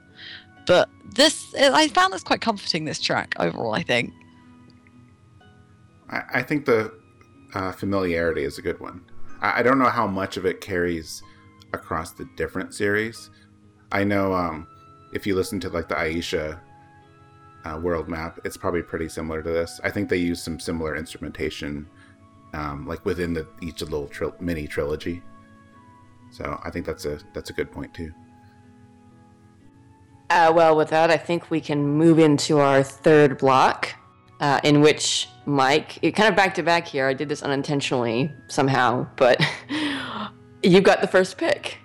[0.66, 2.84] But this, I found this quite comforting.
[2.84, 4.12] This track overall, I think.
[6.08, 6.92] I, I think the
[7.54, 9.04] uh, familiarity is a good one.
[9.44, 11.22] I, don't know how much of it carries
[11.72, 13.30] across the different series.
[13.92, 14.66] I know um,
[15.12, 16.60] if you listen to like the Ayesha
[17.64, 19.80] uh, world map, it's probably pretty similar to this.
[19.84, 21.86] I think they use some similar instrumentation,
[22.54, 25.22] um, like within the each little tri- mini trilogy.
[26.30, 28.12] So I think that's a that's a good point too.
[30.30, 33.94] Uh, well, with that, I think we can move into our third block,
[34.44, 37.08] uh, in which Mike, it kind of back to back here.
[37.08, 39.42] I did this unintentionally somehow, but
[40.62, 41.78] you got the first pick.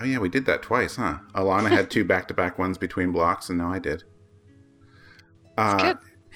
[0.00, 1.18] Oh yeah, we did that twice, huh?
[1.34, 4.04] Alana had two back to back ones between blocks, and now I did.
[5.58, 5.94] Uh,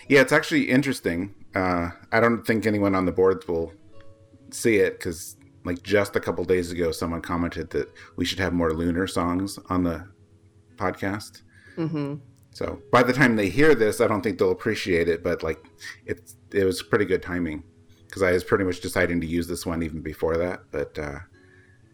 [0.08, 1.32] yeah, it's actually interesting.
[1.54, 3.72] Uh, I don't think anyone on the boards will
[4.50, 8.52] see it because, like, just a couple days ago, someone commented that we should have
[8.52, 10.04] more lunar songs on the
[10.76, 11.42] podcast.
[11.76, 12.16] Mm-hmm.
[12.54, 15.22] So by the time they hear this, I don't think they'll appreciate it.
[15.24, 15.62] But like,
[16.06, 17.64] it it was pretty good timing
[18.06, 20.60] because I was pretty much deciding to use this one even before that.
[20.70, 21.18] But uh,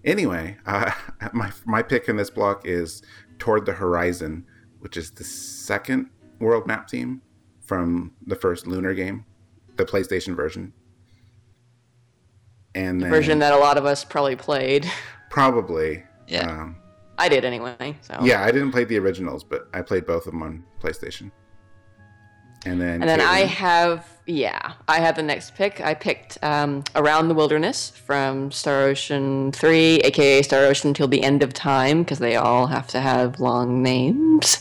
[0.05, 0.93] anyway, uh,
[1.33, 3.03] my my pick in this block is
[3.39, 4.45] Toward the Horizon,
[4.81, 7.23] which is the second world map theme
[7.63, 9.25] from the first Lunar game,
[9.77, 10.75] the PlayStation version.
[12.75, 14.89] And the version that a lot of us probably played.
[15.31, 16.05] Probably.
[16.29, 16.51] Yeah.
[16.51, 16.80] Um,
[17.21, 17.97] I did anyway.
[18.01, 21.31] So yeah, I didn't play the originals, but I played both of them on PlayStation.
[22.67, 23.27] And then and then Caitlin.
[23.27, 25.81] I have yeah, I had the next pick.
[25.81, 31.23] I picked um, Around the Wilderness from Star Ocean Three, aka Star Ocean till the
[31.23, 34.59] end of time, because they all have to have long names.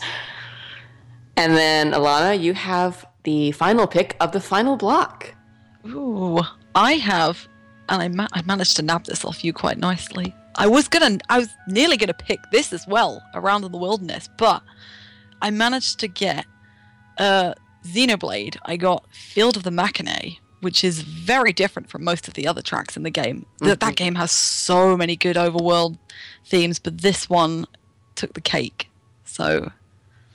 [1.37, 5.33] And then Alana, you have the final pick of the final block.
[5.87, 6.41] Ooh,
[6.75, 7.47] I have,
[7.87, 10.35] and I, ma- I managed to nab this off you quite nicely.
[10.59, 14.29] I was gonna, I was nearly gonna pick this as well, Around in the Wilderness,
[14.37, 14.61] but
[15.41, 16.45] I managed to get
[17.17, 17.53] uh,
[17.85, 18.57] Xenoblade.
[18.65, 22.61] I got Field of the Machinae, which is very different from most of the other
[22.61, 23.45] tracks in the game.
[23.45, 23.67] Mm-hmm.
[23.67, 25.97] That that game has so many good overworld
[26.45, 27.65] themes, but this one
[28.15, 28.89] took the cake.
[29.23, 29.71] So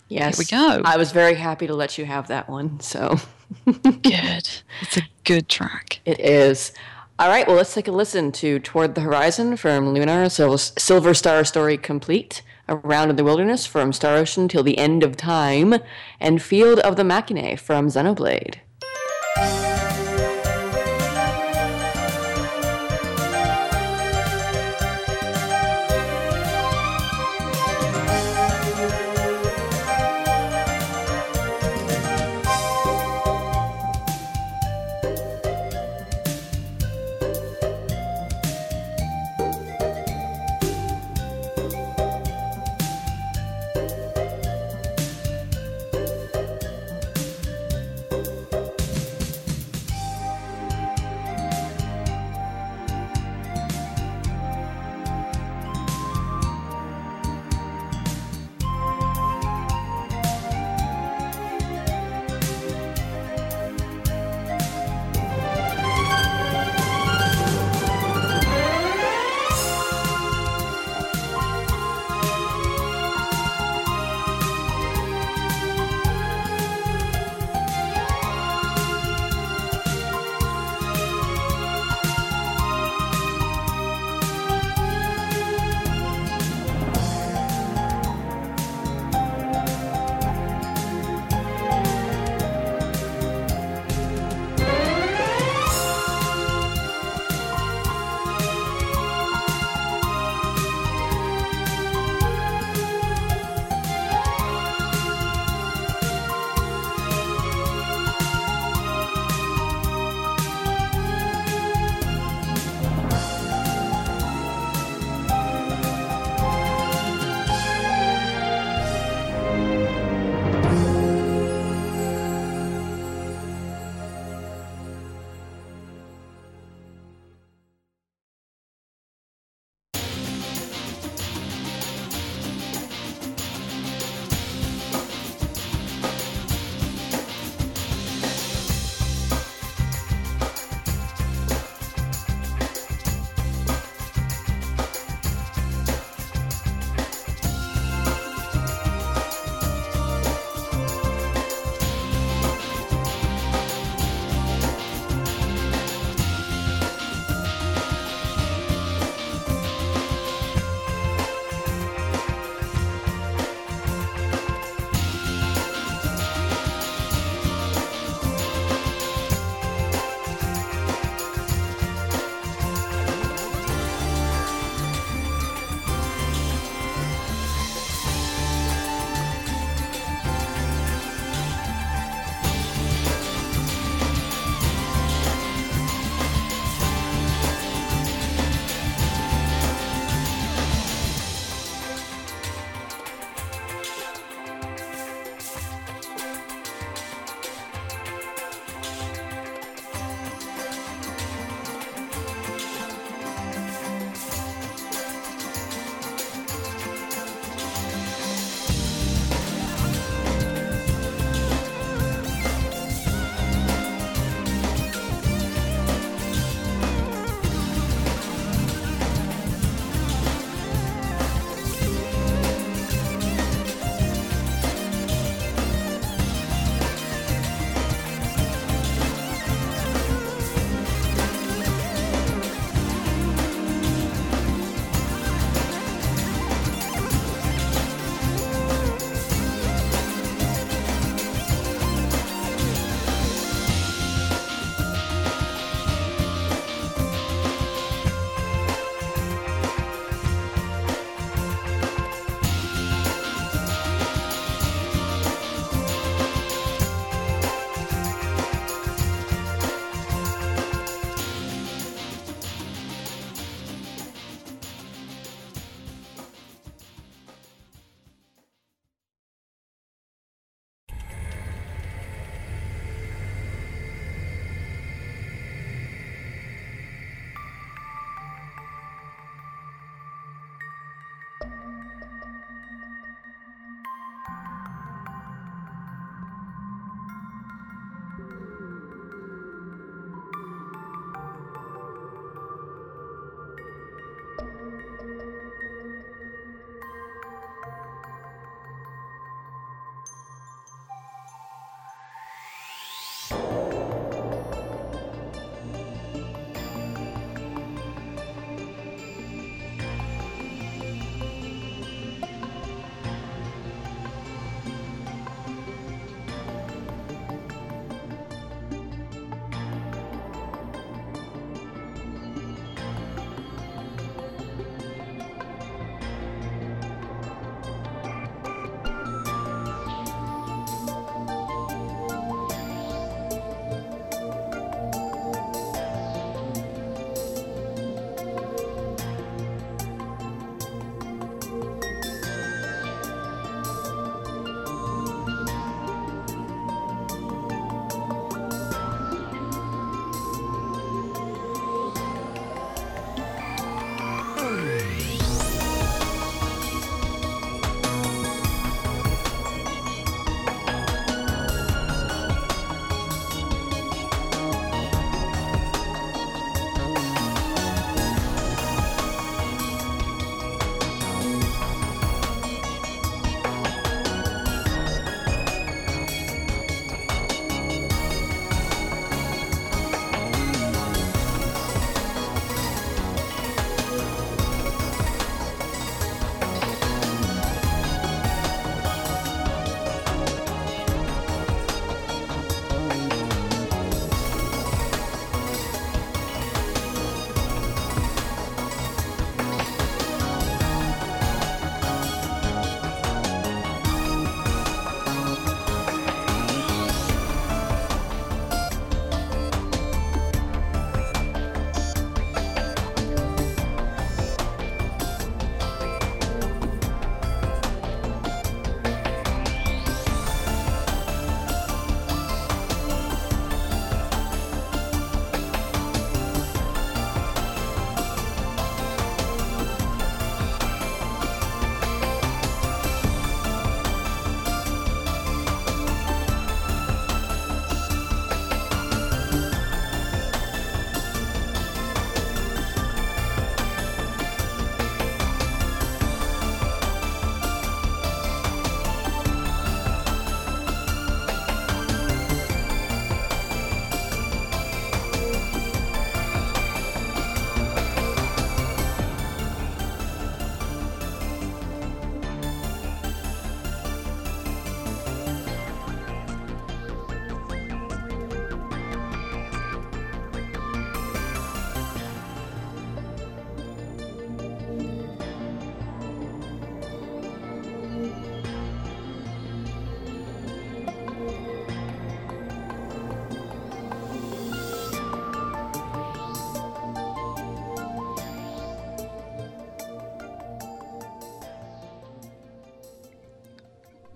[0.09, 0.83] yes, here we go.
[0.87, 2.81] I was very happy to let you have that one.
[2.81, 3.18] So
[3.66, 4.49] good.
[4.81, 6.01] It's a good track.
[6.07, 6.72] It is.
[7.17, 11.45] All right, well, let's take a listen to Toward the Horizon from Lunar, Silver Star
[11.45, 15.77] Story Complete, Around in the Wilderness from Star Ocean Till the End of Time,
[16.19, 18.57] and Field of the Machinae from Xenoblade.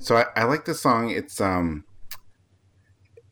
[0.08, 1.10] So I, I like this song.
[1.10, 1.84] It's um,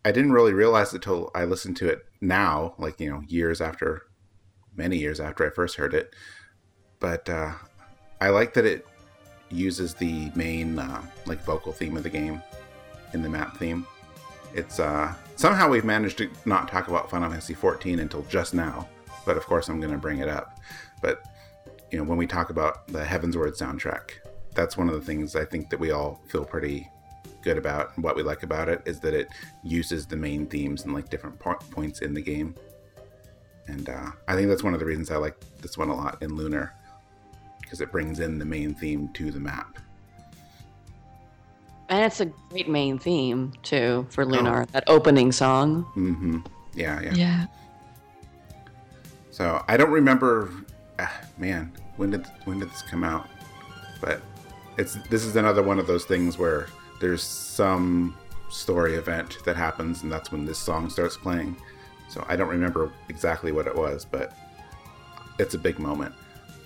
[0.04, 3.62] I didn't really realize it till I listened to it now, like you know, years
[3.62, 4.02] after,
[4.74, 6.14] many years after I first heard it.
[7.00, 7.52] But uh,
[8.20, 8.86] I like that it
[9.48, 12.42] uses the main uh, like vocal theme of the game
[13.14, 13.86] in the map theme.
[14.52, 18.86] It's uh, somehow we've managed to not talk about Final Fantasy XIV until just now,
[19.24, 20.60] but of course I'm going to bring it up.
[21.00, 21.22] But
[21.90, 24.25] you know, when we talk about the Heavensward soundtrack,
[24.56, 26.90] that's one of the things I think that we all feel pretty
[27.42, 29.28] good about and what we like about it is that it
[29.62, 32.56] uses the main themes in like different po- points in the game.
[33.68, 36.22] And uh, I think that's one of the reasons I like this one a lot
[36.22, 36.74] in Lunar
[37.60, 39.78] because it brings in the main theme to the map.
[41.88, 44.66] And it's a great main theme too for Lunar.
[44.72, 45.84] That opening song.
[45.96, 46.40] Mm-hmm.
[46.74, 47.14] Yeah, yeah.
[47.14, 47.46] Yeah.
[49.30, 50.50] So I don't remember.
[50.98, 53.28] Ah, man, when did when did this come out?
[54.00, 54.20] But
[54.78, 56.66] it's this is another one of those things where
[57.00, 58.16] there's some
[58.50, 61.56] story event that happens, and that's when this song starts playing.
[62.08, 64.32] So I don't remember exactly what it was, but
[65.38, 66.14] it's a big moment.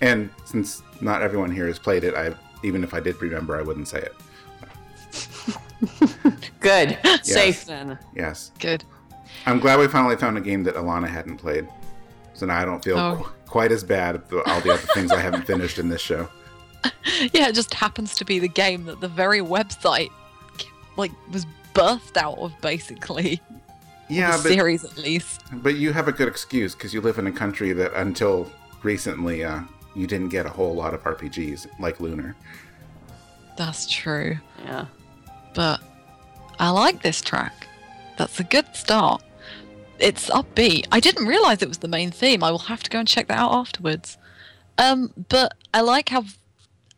[0.01, 2.33] And since not everyone here has played it, I
[2.63, 4.13] even if I did remember, I wouldn't say it.
[6.59, 6.97] Good.
[7.23, 7.97] Safe then.
[8.15, 8.83] Yes, Good.
[9.45, 11.67] I'm glad we finally found a game that Alana hadn't played.
[12.33, 13.15] So now I don't feel Oh.
[13.23, 16.29] qu- quite as bad about all the other things I haven't finished in this show.
[17.33, 20.09] Yeah, it just happens to be the game that the very website
[20.97, 23.39] like was birthed out of basically.
[24.09, 25.41] Yeah, the but series at least.
[25.53, 28.51] But you have a good excuse because you live in a country that until
[28.83, 29.61] recently uh,
[29.95, 32.35] you didn't get a whole lot of RPGs like Lunar.
[33.57, 34.37] That's true.
[34.63, 34.85] Yeah.
[35.53, 35.81] But
[36.59, 37.67] I like this track.
[38.17, 39.23] That's a good start.
[39.99, 40.87] It's upbeat.
[40.91, 42.43] I didn't realize it was the main theme.
[42.43, 44.17] I will have to go and check that out afterwards.
[44.77, 46.25] Um, but I like how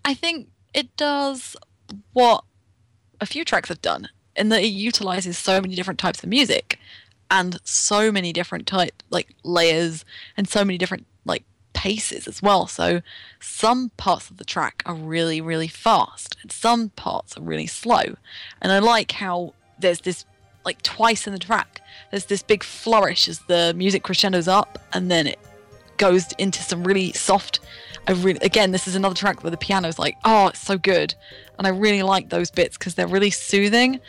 [0.05, 1.55] I think it does
[2.13, 2.43] what
[3.21, 6.79] a few tracks have done in that it utilizes so many different types of music
[7.29, 10.03] and so many different type like layers
[10.35, 11.43] and so many different like
[11.73, 12.67] paces as well.
[12.67, 13.01] So
[13.39, 18.03] some parts of the track are really really fast and some parts are really slow.
[18.61, 20.25] And I like how there's this
[20.65, 25.11] like twice in the track there's this big flourish as the music crescendos up and
[25.11, 25.39] then it
[25.97, 27.59] goes into some really soft
[28.07, 31.15] I really again this is another track where the piano's like oh it's so good
[31.57, 33.99] and I really like those bits because they're really soothing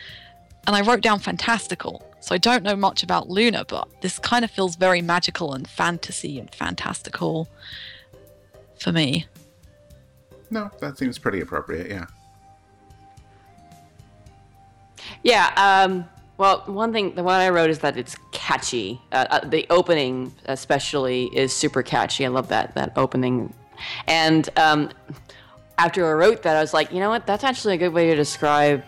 [0.67, 4.43] and I wrote down fantastical so I don't know much about Lunar but this kind
[4.43, 7.47] of feels very magical and fantasy and fantastical
[8.77, 9.27] for me
[10.49, 11.89] No, that seems pretty appropriate.
[11.89, 12.05] Yeah.
[15.23, 15.51] Yeah.
[15.55, 16.07] Um,
[16.37, 19.01] well, one thing, the one I wrote is that it's catchy.
[19.11, 22.25] Uh, uh, the opening, especially, is super catchy.
[22.25, 23.53] I love that that opening.
[24.07, 24.91] And um,
[25.77, 27.25] after I wrote that, I was like, you know what?
[27.25, 28.83] That's actually a good way to describe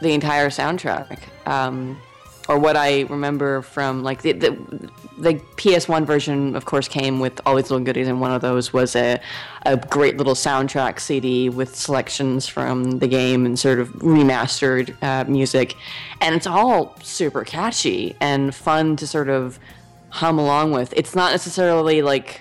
[0.00, 1.20] the entire soundtrack.
[1.46, 2.00] Um,
[2.48, 7.40] or what I remember from like the, the the PS1 version, of course, came with
[7.44, 9.20] all these little goodies, and one of those was a
[9.66, 15.30] a great little soundtrack CD with selections from the game and sort of remastered uh,
[15.30, 15.76] music,
[16.20, 19.60] and it's all super catchy and fun to sort of
[20.08, 20.92] hum along with.
[20.96, 22.40] It's not necessarily like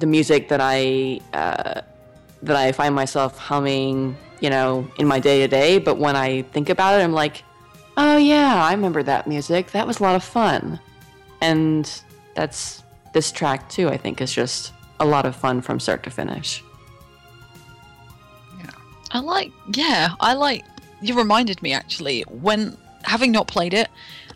[0.00, 1.82] the music that I uh,
[2.42, 5.78] that I find myself humming, you know, in my day to day.
[5.78, 7.44] But when I think about it, I'm like,
[7.96, 9.70] oh yeah, I remember that music.
[9.72, 10.80] That was a lot of fun.
[11.40, 11.90] And
[12.34, 12.82] that's
[13.12, 13.88] this track too.
[13.88, 16.64] I think is just a lot of fun from start to finish.
[18.58, 18.70] Yeah,
[19.12, 20.64] I like, yeah, I like.
[21.02, 23.88] You reminded me actually when having not played it,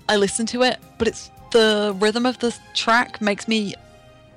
[0.08, 3.74] I listened to it, but it's the rhythm of the track makes me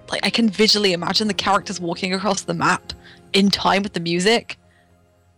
[0.09, 2.93] like I can visually imagine the characters walking across the map
[3.34, 4.57] in time with the music.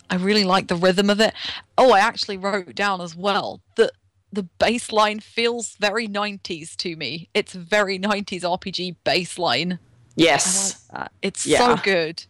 [0.09, 1.33] I really like the rhythm of it.
[1.77, 3.91] Oh, I actually wrote down as well that
[4.33, 7.29] the bass line feels very 90s to me.
[7.33, 9.79] It's very 90s RPG bass line.
[10.15, 10.85] Yes.
[10.93, 11.59] Uh, It's Yeah.
[11.59, 12.25] so good.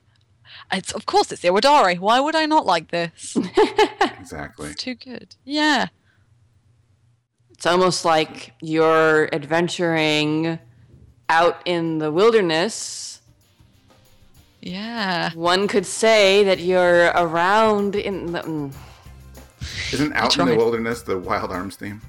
[0.71, 1.99] It's of course it's Iwadare.
[1.99, 3.35] Why would I not like this?
[4.19, 4.69] Exactly.
[4.71, 5.35] It's too good.
[5.45, 5.87] Yeah.
[7.51, 10.59] it's almost like you're adventuring
[11.29, 13.21] out in the wilderness.
[14.61, 15.31] Yeah.
[15.35, 18.39] One could say that you're around in the.
[18.41, 18.73] mm,
[19.93, 20.55] Isn't Out in the.
[20.55, 22.01] Wilderness the Wild Arms theme?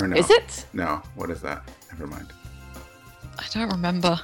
[0.00, 0.16] Or no?
[0.16, 0.66] Is it?
[0.72, 1.02] No.
[1.16, 1.68] What is that?
[1.90, 2.32] Never mind.
[3.38, 4.20] I don't remember.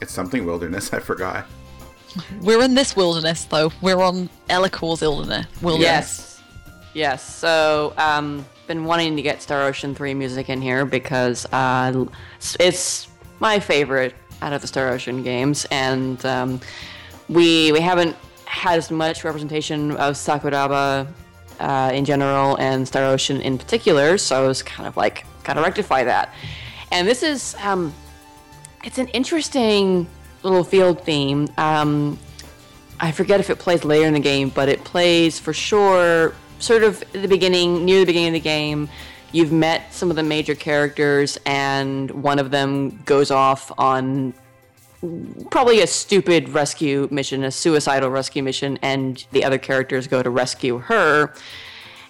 [0.00, 0.92] It's something wilderness.
[0.92, 1.46] I forgot.
[2.40, 3.70] We're in this wilderness though.
[3.80, 5.46] We're on Elicoor's wilderness.
[5.62, 5.86] Wilderness.
[5.86, 6.42] Yes.
[6.92, 7.22] Yes.
[7.36, 12.04] So, um, been wanting to get Star Ocean 3 music in here because uh,
[12.60, 13.08] it's
[13.40, 16.60] my favorite out of the Star Ocean games, and um,
[17.28, 18.14] we we haven't
[18.44, 21.08] had as much representation of Sakuraba
[21.58, 24.16] uh, in general and Star Ocean in particular.
[24.18, 26.32] So I was kind of like, gotta rectify that.
[26.92, 27.92] And this is, um,
[28.84, 30.06] it's an interesting
[30.44, 31.48] little field theme.
[31.58, 32.20] Um,
[33.00, 36.84] I forget if it plays later in the game, but it plays for sure, sort
[36.84, 38.88] of the beginning, near the beginning of the game.
[39.32, 44.34] You've met some of the major characters, and one of them goes off on
[45.50, 50.30] probably a stupid rescue mission, a suicidal rescue mission, and the other characters go to
[50.30, 51.32] rescue her.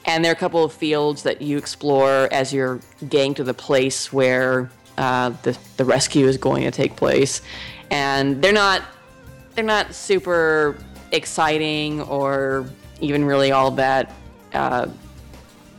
[0.07, 3.55] And there are a couple of fields that you explore as you're getting to the
[3.55, 7.43] place where uh, the the rescue is going to take place,
[7.91, 8.83] and they're not
[9.55, 10.79] they're not super
[11.13, 12.69] exciting or
[13.01, 14.15] even really all that
[14.55, 14.89] uh,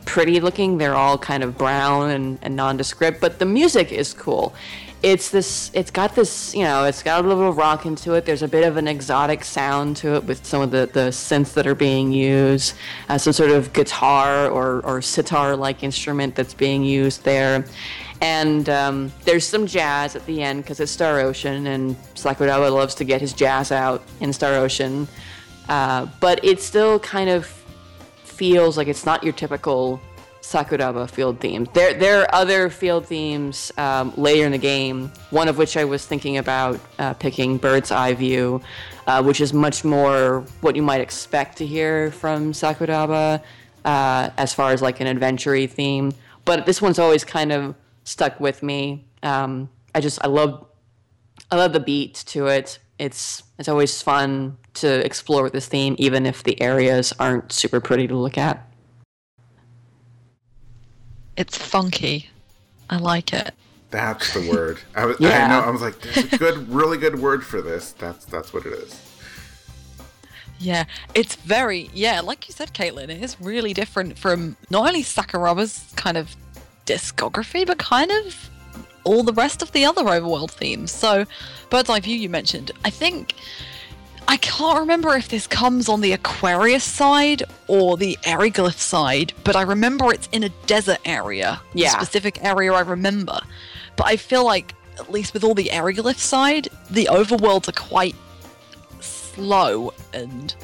[0.04, 0.78] pretty looking.
[0.78, 4.54] They're all kind of brown and, and nondescript, but the music is cool.
[5.02, 5.72] It's this.
[5.74, 6.54] It's got this.
[6.54, 8.24] You know, it's got a little rock into it.
[8.24, 11.54] There's a bit of an exotic sound to it with some of the the synths
[11.54, 12.74] that are being used.
[13.08, 17.64] Uh, some sort of guitar or or sitar like instrument that's being used there.
[18.20, 22.94] And um, there's some jazz at the end because it's Star Ocean, and Sakuraba loves
[22.96, 25.08] to get his jazz out in Star Ocean.
[25.68, 27.61] Uh, but it's still kind of
[28.42, 30.00] feels like it's not your typical
[30.40, 31.64] Sakuraba field theme.
[31.74, 35.12] There, there are other field themes um, later in the game.
[35.30, 38.60] One of which I was thinking about uh, picking Bird's Eye View,
[39.06, 43.40] uh, which is much more what you might expect to hear from Sakuraba,
[43.84, 46.12] uh, as far as like an adventure theme.
[46.44, 49.04] But this one's always kind of stuck with me.
[49.22, 50.66] Um, I just I love
[51.52, 52.80] I love the beat to it.
[52.98, 58.06] It's it's always fun to explore this theme, even if the areas aren't super pretty
[58.08, 58.66] to look at.
[61.36, 62.28] It's funky.
[62.90, 63.54] I like it.
[63.90, 64.80] That's the word.
[64.94, 65.16] I was.
[65.20, 65.44] Yeah.
[65.44, 65.66] I know.
[65.66, 68.72] I was like, "There's a good, really good word for this." That's that's what it
[68.72, 69.00] is.
[70.58, 70.84] Yeah,
[71.14, 73.10] it's very yeah, like you said, Caitlin.
[73.10, 76.34] It is really different from not only Sakuraba's kind of
[76.86, 78.50] discography, but kind of
[79.04, 80.92] all the rest of the other overworld themes.
[80.92, 81.26] So,
[81.68, 82.70] Bird's Eye View you mentioned.
[82.84, 83.34] I think
[84.28, 89.56] I can't remember if this comes on the Aquarius side or the Airyglyph side, but
[89.56, 91.60] I remember it's in a desert area.
[91.74, 91.90] Yeah.
[91.90, 93.38] specific area I remember.
[93.96, 98.14] But I feel like at least with all the Airyglyph side, the overworlds are quite
[99.00, 100.54] slow and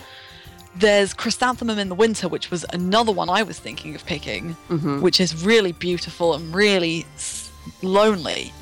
[0.76, 5.00] there's chrysanthemum in the winter which was another one i was thinking of picking mm-hmm.
[5.00, 7.50] which is really beautiful and really s-
[7.82, 8.52] lonely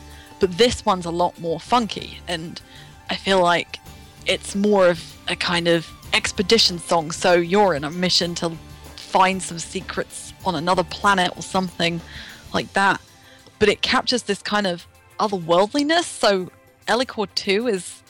[0.41, 2.63] but this one's a lot more funky and
[3.11, 3.79] i feel like
[4.27, 8.51] it's more of a kind of expedition song so you're in a mission to
[8.97, 12.01] find some secrets on another planet or something
[12.53, 13.01] like that.
[13.59, 14.87] But it captures this kind of
[15.19, 16.05] otherworldliness.
[16.05, 16.51] So
[16.87, 18.03] Elicoor 2 is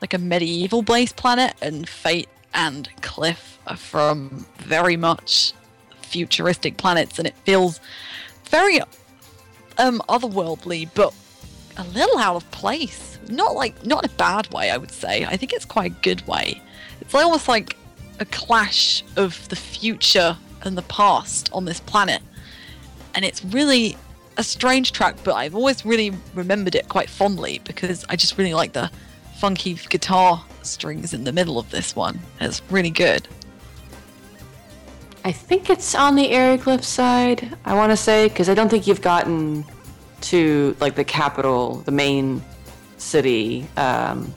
[0.00, 5.52] like a medieval based planet, and Fayt and Cliff are from very much
[6.00, 7.80] futuristic planets, and it feels
[8.44, 8.80] very
[9.76, 11.12] um otherworldly, but
[11.78, 13.18] a little out of place.
[13.28, 15.24] Not like not in a bad way, I would say.
[15.24, 16.60] I think it's quite a good way.
[17.00, 17.76] It's almost like
[18.20, 22.20] a clash of the future and the past on this planet,
[23.14, 23.96] and it's really
[24.38, 28.54] a strange track, but I've always really remembered it quite fondly because I just really
[28.54, 28.90] like the
[29.36, 32.20] funky guitar strings in the middle of this one.
[32.40, 33.28] It's really good.
[35.24, 37.56] I think it's on the Airyglyph side.
[37.64, 39.64] I want to say because I don't think you've gotten
[40.22, 42.42] to like the capital, the main
[42.96, 44.34] city um,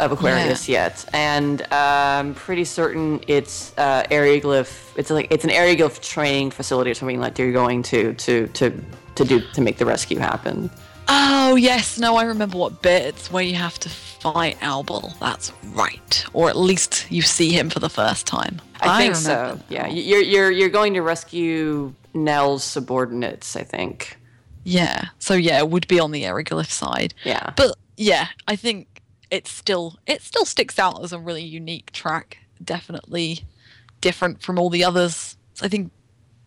[0.00, 4.92] of Aquarius yet, and I'm pretty certain it's uh, Airyglyph.
[4.96, 8.84] It's like it's an Airyglyph training facility or something like you're going to to to
[9.14, 10.70] to do to make the rescue happen.
[11.08, 13.02] Oh yes, no, I remember what bit.
[13.02, 15.12] It's where you have to fight Albel.
[15.20, 18.60] That's right, or at least you see him for the first time.
[18.80, 19.58] I, think so.
[19.68, 23.56] Yeah, you're you're you're going to rescue Nell's subordinates.
[23.56, 24.16] I think.
[24.64, 25.08] Yeah.
[25.18, 27.14] So yeah, it would be on the Airyglyph side.
[27.22, 27.52] Yeah.
[27.56, 32.38] But yeah, I think it's still it still sticks out as a really unique track.
[32.62, 33.40] Definitely
[34.00, 35.36] different from all the others.
[35.62, 35.92] I think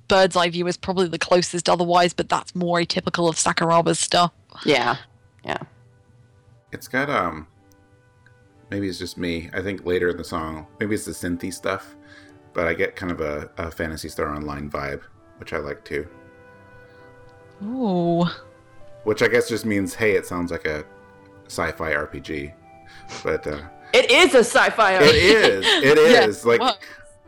[0.07, 4.31] Bird's Eye View is probably the closest otherwise, but that's more atypical of Sakuraba's stuff.
[4.65, 4.97] Yeah.
[5.45, 5.59] Yeah.
[6.71, 7.47] It's got um.
[8.69, 9.49] Maybe it's just me.
[9.53, 11.95] I think later in the song, maybe it's the synthy stuff,
[12.53, 15.03] but I get kind of a, a Phantasy Star Online vibe,
[15.37, 16.05] which I like too.
[17.63, 18.25] Ooh.
[19.03, 20.83] Which I guess just means, hey, it sounds like a
[21.47, 22.53] sci-fi RPG.
[23.23, 23.61] But uh,
[23.93, 24.93] It is a sci-fi.
[24.99, 25.01] RPG.
[25.01, 25.65] It is.
[25.65, 25.97] It
[26.29, 26.43] is.
[26.43, 26.77] Yeah, like well-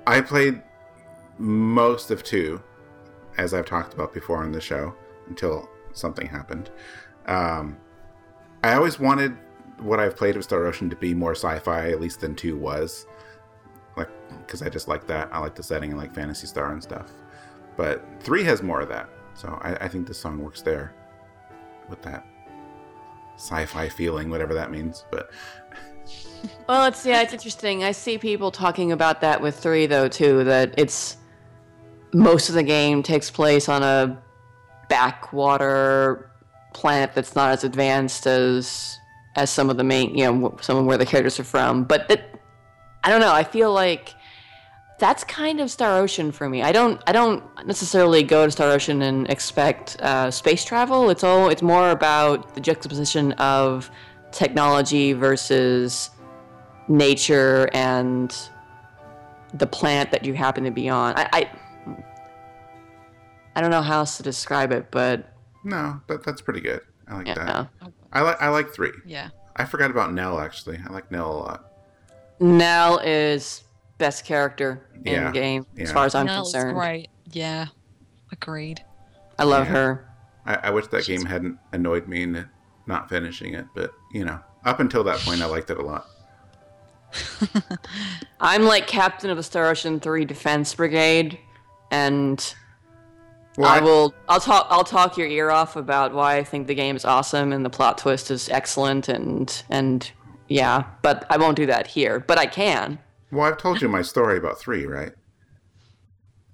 [0.07, 0.61] I played
[1.38, 2.61] most of two,
[3.38, 4.93] as I've talked about before on the show,
[5.27, 6.69] until something happened.
[7.27, 7.77] Um,
[8.64, 9.38] I always wanted
[9.80, 13.06] what I've played of Star Ocean to be more sci-fi, at least than two was.
[13.95, 14.10] like
[14.45, 15.30] because I just like that.
[15.31, 17.11] I like the setting and like Phantasy Star and stuff.
[17.77, 19.07] But three has more of that,
[19.39, 20.93] so I, I think this song works there
[21.89, 22.25] with that
[23.37, 25.05] sci-fi feeling, whatever that means.
[25.09, 25.31] But
[26.67, 27.83] Well, it's yeah, it's interesting.
[27.83, 30.43] I see people talking about that with three though too.
[30.43, 31.17] That it's
[32.13, 34.21] most of the game takes place on a
[34.89, 36.31] backwater
[36.73, 38.97] planet that's not as advanced as
[39.35, 41.83] as some of the main, you know, some of where the characters are from.
[41.85, 42.41] But it,
[43.03, 43.33] I don't know.
[43.33, 44.13] I feel like
[44.99, 46.61] that's kind of Star Ocean for me.
[46.61, 51.09] I don't I don't necessarily go to Star Ocean and expect uh, space travel.
[51.09, 53.89] It's all it's more about the juxtaposition of
[54.31, 56.11] technology versus
[56.88, 58.35] nature and
[59.53, 61.15] the plant that you happen to be on.
[61.15, 61.51] I I,
[63.55, 66.81] I don't know how else to describe it, but no, that that's pretty good.
[67.07, 67.47] I like yeah, that.
[67.47, 67.91] no.
[68.11, 68.91] I like I like three.
[69.05, 69.30] Yeah.
[69.55, 70.80] I forgot about Nell actually.
[70.88, 71.65] I like Nell a lot.
[72.39, 73.63] Nell is
[73.99, 76.76] best character in Yeah, the game as far as I'm Nell's concerned.
[76.76, 77.09] great.
[77.31, 77.67] Yeah.
[78.31, 78.84] Agreed.
[79.38, 79.73] I love Yeah.
[79.73, 80.09] her.
[80.45, 82.49] I, I wish that She's- game hadn't annoyed me into
[82.88, 86.07] not finishing it, but you know, up until that point, I liked it a lot.
[88.39, 91.39] I'm like captain of the Star Ocean 3 Defense Brigade
[91.91, 92.53] and
[93.57, 96.76] Well, I will I'll talk I'll talk your ear off about why I think the
[96.76, 100.09] game is awesome and the plot twist is excellent and and
[100.47, 102.99] yeah, but I won't do that here, but I can.
[103.31, 105.14] Well, I've told you my story about three, right?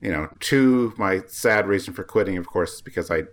[0.02, 3.24] You know, two, my sad reason for quitting, of course, is because I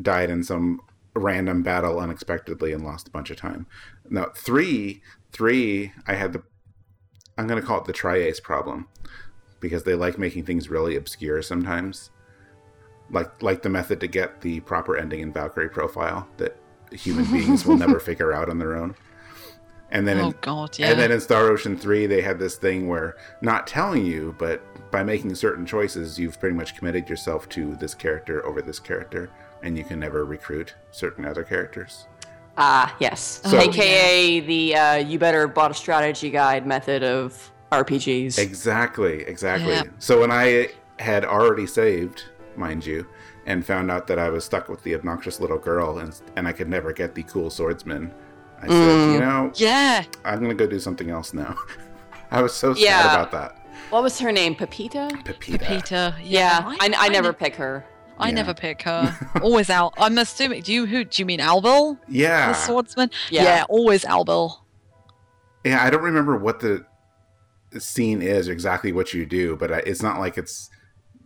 [0.00, 0.80] died in some
[1.14, 3.66] random battle unexpectedly and lost a bunch of time.
[4.10, 5.02] Now, three,
[5.32, 6.42] three, I had the,
[7.38, 8.88] I'm going to call it the tri-Ace problem
[9.60, 12.10] because they like making things really obscure sometimes.
[13.10, 16.56] Like, like the method to get the proper ending in Valkyrie profile that
[16.90, 18.96] human beings will never figure out on their own.
[19.90, 20.90] And then oh in, god, yeah.
[20.90, 24.60] and then in Star Ocean 3, they had this thing where not telling you, but
[24.90, 29.30] by making certain choices, you've pretty much committed yourself to this character over this character,
[29.62, 32.06] and you can never recruit certain other characters.
[32.58, 33.42] Ah, yes.
[33.44, 38.38] Oh, AKA the uh, you better bought a strategy guide method of RPGs.
[38.38, 39.72] Exactly, exactly.
[39.72, 39.82] Yeah.
[39.98, 42.24] So when I had already saved,
[42.56, 43.06] mind you,
[43.46, 46.52] and found out that I was stuck with the obnoxious little girl and, and I
[46.52, 48.12] could never get the cool swordsman,
[48.62, 50.04] I said, you mm, know, yeah.
[50.24, 51.56] I'm going to go do something else now.
[52.30, 53.66] I was so sad about that.
[53.90, 54.54] What was her name?
[54.56, 55.10] Peppita?
[55.24, 55.60] Peppita.
[55.66, 56.14] Peter.
[56.22, 57.84] Yeah, I, I, never ne- pick her.
[58.18, 58.34] I Yeah.
[58.34, 59.16] never pick her.
[59.42, 59.94] always Al.
[59.96, 60.62] I'm assuming.
[60.62, 61.04] Do you who?
[61.04, 62.48] Do you mean Albel, Yeah.
[62.48, 63.10] the swordsman?
[63.30, 63.64] Yeah.
[63.68, 64.58] always Albel.
[65.64, 66.84] Yeah, I don't remember what the
[67.78, 70.70] scene is, or exactly what you do, but it's not like it's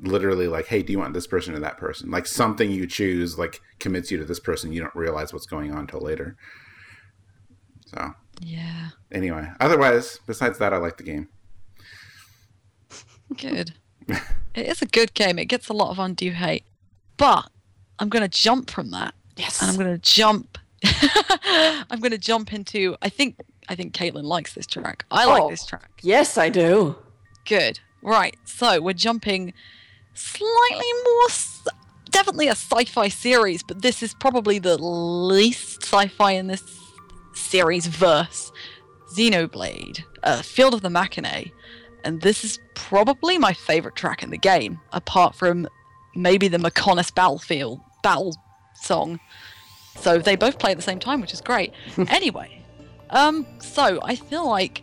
[0.02, 2.11] literally like, hey, do you want this person or that person?
[2.11, 4.73] Like something you choose, like commits you to this person.
[4.73, 6.36] You don't realize what's going on until later.
[7.91, 8.91] So Yeah.
[9.12, 11.29] anyway, otherwise, besides that, I like the game.
[13.37, 13.73] Good.
[14.09, 15.39] it is a good game.
[15.39, 16.65] It gets a lot of undue hate,
[17.17, 17.49] but
[17.99, 19.61] I'm going to jump from that, Yes.
[19.61, 20.59] and I'm going to jump.
[20.85, 22.97] I'm going to jump into.
[23.03, 23.37] I think.
[23.69, 25.05] I think Caitlin likes this track.
[25.12, 25.51] I like Oh.
[25.51, 25.91] this track.
[26.03, 26.97] yes, I do.
[27.47, 27.79] Good.
[28.03, 28.37] Right.
[28.45, 29.53] So we're jumping
[30.15, 31.29] slightly more.
[32.11, 36.62] Definitely a sci-fi series, but this is probably the least sci-fi in this
[37.32, 38.52] series verse.
[39.15, 41.52] Xenoblade, uh, Field of the Machinae,
[42.05, 45.69] and this is probably my favorite track in the game, apart from
[46.15, 48.35] maybe the Mechonis Battlefield battle
[48.74, 49.19] song.
[49.97, 51.73] So they both play at the same time, which is great.
[52.09, 52.62] anyway,
[53.11, 54.82] um, so I feel like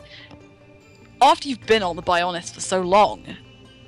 [1.20, 3.24] after you've been on the Bionis for so long,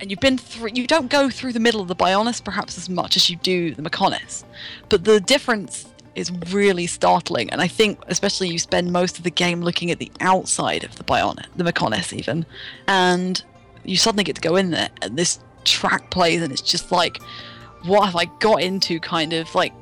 [0.00, 2.88] and you've been through, you don't go through the middle of the Bionis perhaps as
[2.88, 4.44] much as you do the Mechonis,
[4.88, 7.50] but the difference is really startling.
[7.50, 10.96] And I think, especially, you spend most of the game looking at the outside of
[10.96, 12.46] the Bionis, the Mechonis even,
[12.86, 13.42] and
[13.84, 17.20] you suddenly get to go in there, and this track plays, and it's just like,
[17.84, 19.00] what have I got into?
[19.00, 19.72] Kind of like,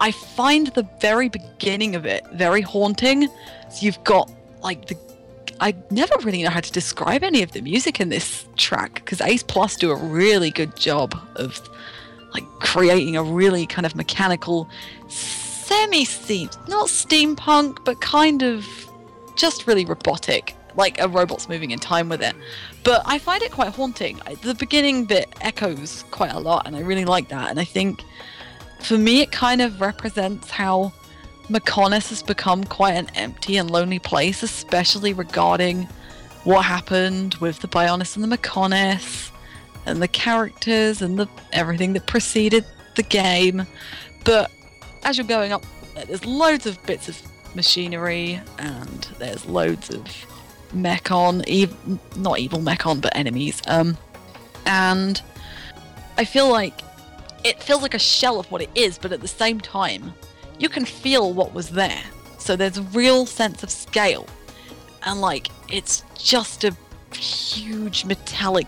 [0.00, 3.28] I find the very beginning of it very haunting.
[3.70, 4.30] So you've got
[4.62, 4.96] like the
[5.60, 9.20] I never really know how to describe any of the music in this track because
[9.20, 11.68] Ace Plus do a really good job of
[12.32, 14.68] like creating a really kind of mechanical
[15.68, 18.66] semi steam not steampunk but kind of
[19.36, 22.34] just really robotic like a robot's moving in time with it.
[22.84, 24.20] But I find it quite haunting.
[24.42, 27.50] The beginning bit echoes quite a lot and I really like that.
[27.50, 28.02] And I think
[28.80, 30.92] for me it kind of represents how
[31.48, 35.88] Mechonis has become quite an empty and lonely place, especially regarding
[36.44, 39.30] what happened with the Bionis and the Mechonis
[39.84, 42.64] and the characters and the everything that preceded
[42.94, 43.66] the game.
[44.24, 44.50] But
[45.04, 45.64] as you're going up,
[46.06, 47.20] there's loads of bits of
[47.54, 50.04] machinery and there's loads of
[50.74, 53.62] Mechon, ev- not evil Mechon, but enemies.
[53.66, 53.96] Um,
[54.66, 55.20] and
[56.16, 56.80] I feel like
[57.44, 60.12] it feels like a shell of what it is, but at the same time,
[60.58, 62.02] you can feel what was there.
[62.38, 64.26] So there's a real sense of scale.
[65.04, 66.76] And like, it's just a
[67.14, 68.66] huge metallic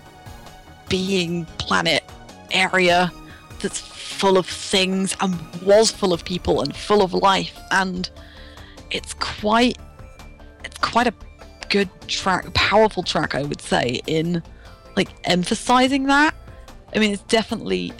[0.89, 2.05] being planet
[2.51, 3.13] area
[3.61, 3.81] that's
[4.11, 7.59] full of things and was full of people and full of life.
[7.71, 8.11] And
[8.91, 9.79] it's quite,
[10.65, 11.15] it's quite a
[11.69, 14.43] good track, powerful track, I would say, in
[14.97, 16.35] like emphasizing that.
[16.95, 17.93] I mean, it's definitely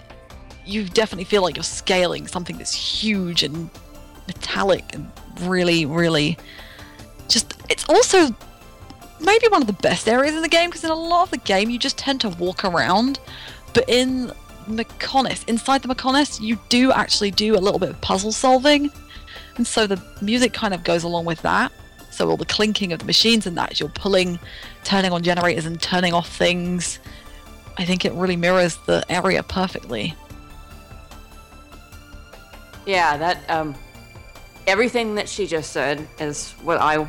[0.67, 3.71] you definitely feel like you're scaling something that's huge and
[4.27, 5.11] metallic and
[5.41, 6.37] really, really
[7.29, 7.55] just.
[7.69, 8.35] It's also
[9.21, 11.39] maybe one of the best areas in the game because in a lot of the
[11.39, 13.19] game you just tend to walk around,
[13.75, 14.33] but in
[14.77, 18.91] Mechonis, inside the Mechonis, you do actually do a little bit of puzzle solving,
[19.57, 21.73] and so the music kind of goes along with that.
[22.11, 24.39] So all the clinking of the machines and that as you're pulling,
[24.85, 26.99] turning on generators and turning off things.
[27.79, 30.15] I think it really mirrors the area perfectly.
[32.85, 33.75] Yeah, that um,
[34.67, 37.09] everything that she just said is what I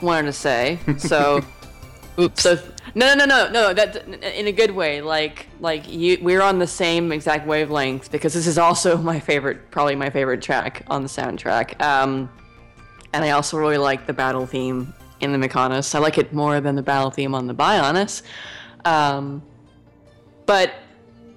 [0.00, 0.78] wanted to say.
[0.98, 1.44] So,
[2.20, 2.42] Oops.
[2.42, 2.58] so
[2.94, 3.74] no, no, no, no, no.
[3.74, 5.00] That in a good way.
[5.00, 9.70] Like, like you, we're on the same exact wavelength because this is also my favorite,
[9.70, 11.80] probably my favorite track on the soundtrack.
[11.80, 12.30] Um,
[13.12, 15.94] and I also really like the battle theme in the Mechonis.
[15.94, 18.22] I like it more than the battle theme on the Bionis.
[18.84, 19.42] Um,
[20.46, 20.74] but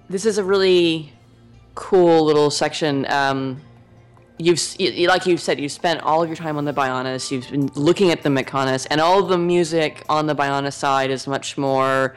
[0.09, 1.13] this is a really
[1.75, 3.05] cool little section.
[3.11, 3.61] Um,
[4.43, 7.31] you've you, like you said, you've spent all of your time on the Bionis.
[7.31, 11.25] You've been looking at the Mechonis, and all the music on the Bionis side is
[11.27, 12.15] much more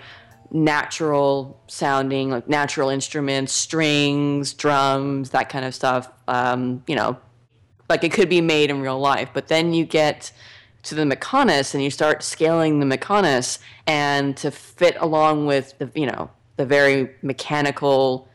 [0.51, 6.11] natural sounding, like natural instruments, strings, drums, that kind of stuff.
[6.29, 7.17] Um, you know,
[7.89, 9.31] like it could be made in real life.
[9.33, 10.33] But then you get
[10.85, 15.91] to the Mechonis and you start scaling the Mechonis, and to fit along with the
[15.95, 18.29] you know the very mechanical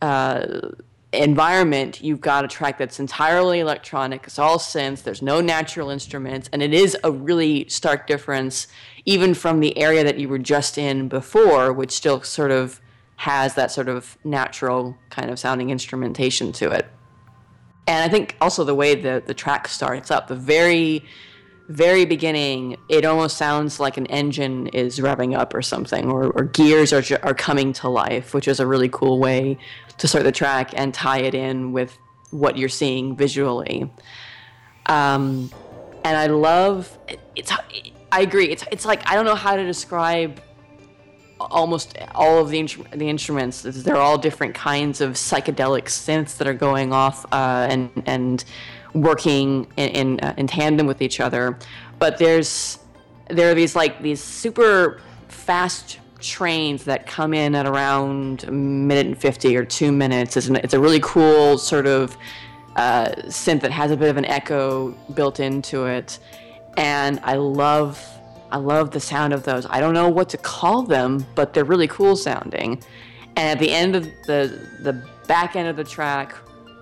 [0.00, 0.70] uh,
[1.12, 4.24] environment, you've got a track that's entirely electronic.
[4.26, 5.02] It's all synths.
[5.02, 8.68] There's no natural instruments, and it is a really stark difference,
[9.04, 12.80] even from the area that you were just in before, which still sort of
[13.16, 16.88] has that sort of natural kind of sounding instrumentation to it.
[17.86, 21.04] And I think also the way the the track starts up, the very
[21.70, 26.44] very beginning, it almost sounds like an engine is revving up or something, or, or
[26.44, 29.56] gears are, are coming to life, which is a really cool way
[29.98, 31.96] to start the track and tie it in with
[32.32, 33.88] what you're seeing visually.
[34.86, 35.48] Um,
[36.04, 36.98] and I love
[37.36, 37.52] it's.
[38.10, 38.46] I agree.
[38.46, 40.42] It's it's like I don't know how to describe
[41.38, 42.66] almost all of the
[42.96, 43.62] the instruments.
[43.62, 48.44] They're all different kinds of psychedelic synths that are going off uh, and and
[48.94, 51.58] working in in, uh, in tandem with each other.
[51.98, 52.78] But there's
[53.28, 59.06] there are these like these super fast trains that come in at around a minute
[59.06, 60.36] and 50 or two minutes.
[60.36, 62.16] It's, an, it's a really cool sort of
[62.76, 66.18] uh, synth that has a bit of an echo built into it.
[66.76, 68.04] And I love
[68.52, 69.64] I love the sound of those.
[69.70, 72.82] I don't know what to call them, but they're really cool sounding.
[73.36, 76.34] And at the end of the the back end of the track,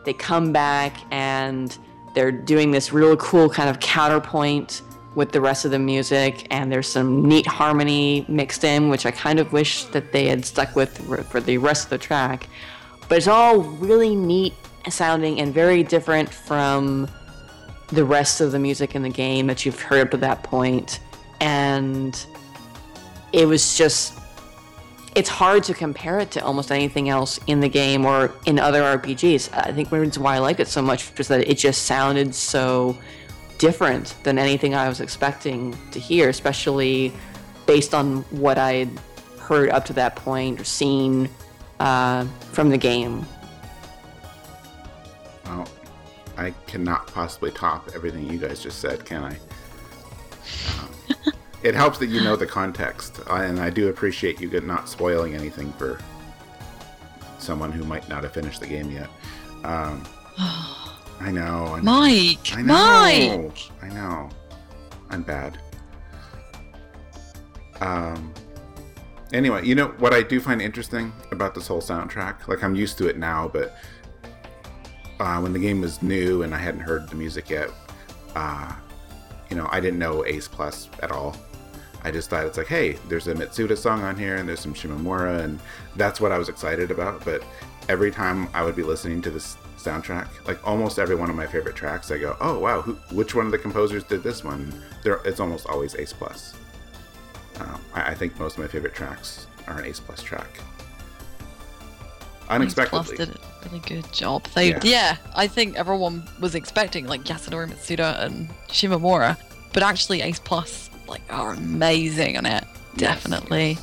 [0.05, 1.77] they come back and
[2.15, 4.83] they're doing this real cool kind of counterpoint
[5.15, 9.11] with the rest of the music and there's some neat harmony mixed in which i
[9.11, 10.99] kind of wish that they had stuck with
[11.29, 12.49] for the rest of the track.
[13.09, 14.55] But it's all really neat
[14.89, 17.09] sounding and very different from
[17.89, 21.01] the rest of the music in the game that you've heard up to that point.
[21.41, 22.25] And
[23.33, 24.18] it was just
[25.19, 28.83] it's hard to compare it to almost anything else in the game or in other
[28.83, 29.53] RPGs.
[29.53, 32.33] I think one reason why I like it so much was that it just sounded
[32.33, 32.97] so
[33.59, 37.13] different than anything I was expecting to hear, especially
[37.67, 38.91] based on what I'd
[39.41, 41.29] heard up to that point or seen
[41.81, 43.27] uh, from the game.
[45.47, 45.69] Well,
[46.37, 49.37] I cannot possibly top everything you guys just said, can I?
[50.79, 51.17] Um,
[51.63, 55.73] it helps that you know the context, and I do appreciate you not spoiling anything
[55.73, 55.99] for
[57.39, 59.09] someone who might not have finished the game yet.
[59.65, 60.05] Um,
[61.21, 61.67] I know.
[61.67, 61.83] I know.
[61.83, 63.49] Mike, I know.
[63.49, 63.71] Mike.
[63.83, 64.31] I know.
[65.11, 65.59] I'm bad.
[67.81, 68.33] Um.
[69.33, 72.49] Anyway, you know what I do find interesting about this whole soundtrack?
[72.49, 73.77] Like I'm used to it now, but
[75.21, 77.71] uh, when the game was new and I hadn't heard the music yet,
[78.35, 78.73] uh,
[79.51, 81.37] you know, I didn't know Ace Plus at all.
[82.05, 84.75] I just thought it's like, hey, there's a Mitsuda song on here and there's some
[84.75, 85.59] Shimomura, and
[85.97, 87.25] that's what I was excited about.
[87.25, 87.43] But
[87.89, 91.47] every time I would be listening to this soundtrack, like almost every one of my
[91.47, 94.73] favorite tracks, I go, oh wow, who, which one of the composers did this one?
[95.03, 96.55] There, it's almost always Ace Plus.
[97.61, 100.61] Um, I, I think most of my favorite tracks are an Ace Plus track.
[102.49, 103.17] Unexpectedly.
[103.17, 104.45] Plus did a really good job.
[104.55, 104.81] They, Yeah.
[104.83, 105.17] yeah.
[105.35, 109.37] I think everyone was expecting like Yasunori Mitsuda and Shimomura,
[109.73, 112.65] but actually Ace Plus like are amazing on it.
[112.97, 113.79] Yes, Definitely.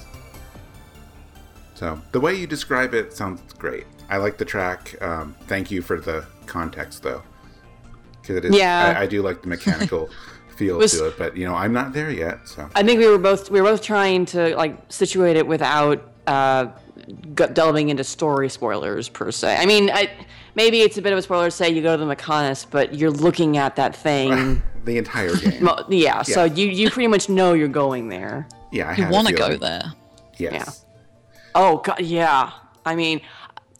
[1.75, 3.85] So the way you describe it sounds great.
[4.09, 4.95] I like the track.
[5.01, 7.21] Um, thank you for the context, though,
[8.21, 8.55] because it is.
[8.55, 8.95] Yeah.
[8.97, 10.09] I, I do like the mechanical
[10.55, 12.47] feel Was- to it, but you know, I'm not there yet.
[12.47, 16.01] So I think we were both we were both trying to like situate it without
[16.27, 16.67] uh,
[17.35, 19.57] g- delving into story spoilers per se.
[19.57, 20.09] I mean, I,
[20.55, 22.95] maybe it's a bit of a spoiler to say you go to the Mechonis, but
[22.95, 24.61] you're looking at that thing.
[24.85, 25.63] the entire game.
[25.63, 28.47] Mo- yeah, so you you pretty much know you're going there.
[28.71, 29.93] yeah, I You want to go there.
[30.37, 30.53] Yes.
[30.53, 30.71] Yeah.
[31.55, 32.51] Oh god, yeah.
[32.85, 33.21] I mean,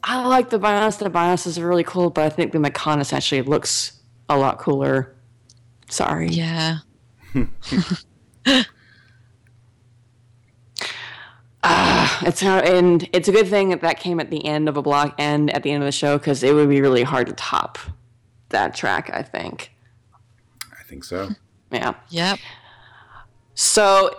[0.04, 0.98] I like the Bionis.
[1.00, 4.00] The Bionis is really cool, but I think the Mechonis actually looks
[4.30, 5.16] a lot cooler.
[5.90, 6.30] Sorry.
[6.30, 6.78] Yeah.
[11.68, 14.78] Ah, it's how, and it's a good thing that that came at the end of
[14.78, 17.26] a block and at the end of the show because it would be really hard
[17.28, 17.80] to top
[18.50, 19.10] that track.
[19.12, 19.72] I think.
[20.86, 21.30] I think so.
[21.72, 21.96] Yeah.
[22.10, 22.40] Yep.
[23.56, 24.16] So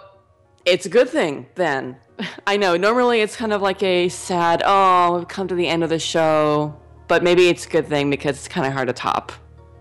[0.64, 1.96] it's a good thing then.
[2.46, 2.76] I know.
[2.76, 5.98] Normally it's kind of like a sad, oh, we've come to the end of the
[5.98, 6.74] show,
[7.06, 9.32] but maybe it's a good thing because it's kind of hard to top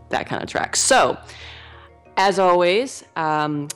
[0.09, 0.75] that kind of track.
[0.75, 1.17] So,
[2.17, 3.67] as always, um,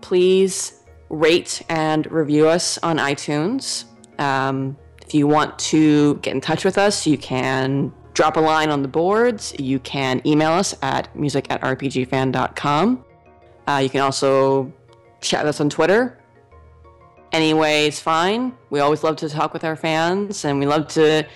[0.00, 3.84] please rate and review us on iTunes.
[4.18, 8.70] Um, if you want to get in touch with us, you can drop a line
[8.70, 9.54] on the boards.
[9.58, 13.04] You can email us at music at rpgfan.com.
[13.66, 14.72] Uh, you can also
[15.20, 16.18] chat with us on Twitter.
[17.32, 18.56] Any way is fine.
[18.70, 21.26] We always love to talk with our fans, and we love to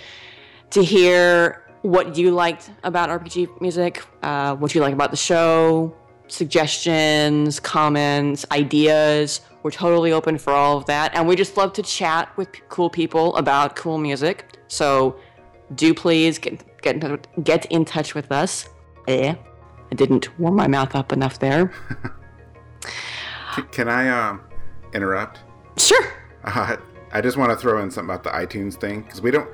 [0.70, 5.94] to hear what you liked about RPG music, uh, what you like about the show,
[6.28, 9.42] suggestions, comments, ideas.
[9.62, 12.62] We're totally open for all of that, and we just love to chat with p-
[12.68, 14.58] cool people about cool music.
[14.66, 15.16] So,
[15.74, 18.68] do please get get in touch, get in touch with us.
[19.08, 19.34] Eh,
[19.90, 21.72] I didn't warm my mouth up enough there.
[23.70, 24.42] Can I um,
[24.92, 25.40] interrupt?
[25.76, 26.12] Sure.
[26.44, 26.76] Uh,
[27.12, 29.48] I just want to throw in something about the iTunes thing because we don't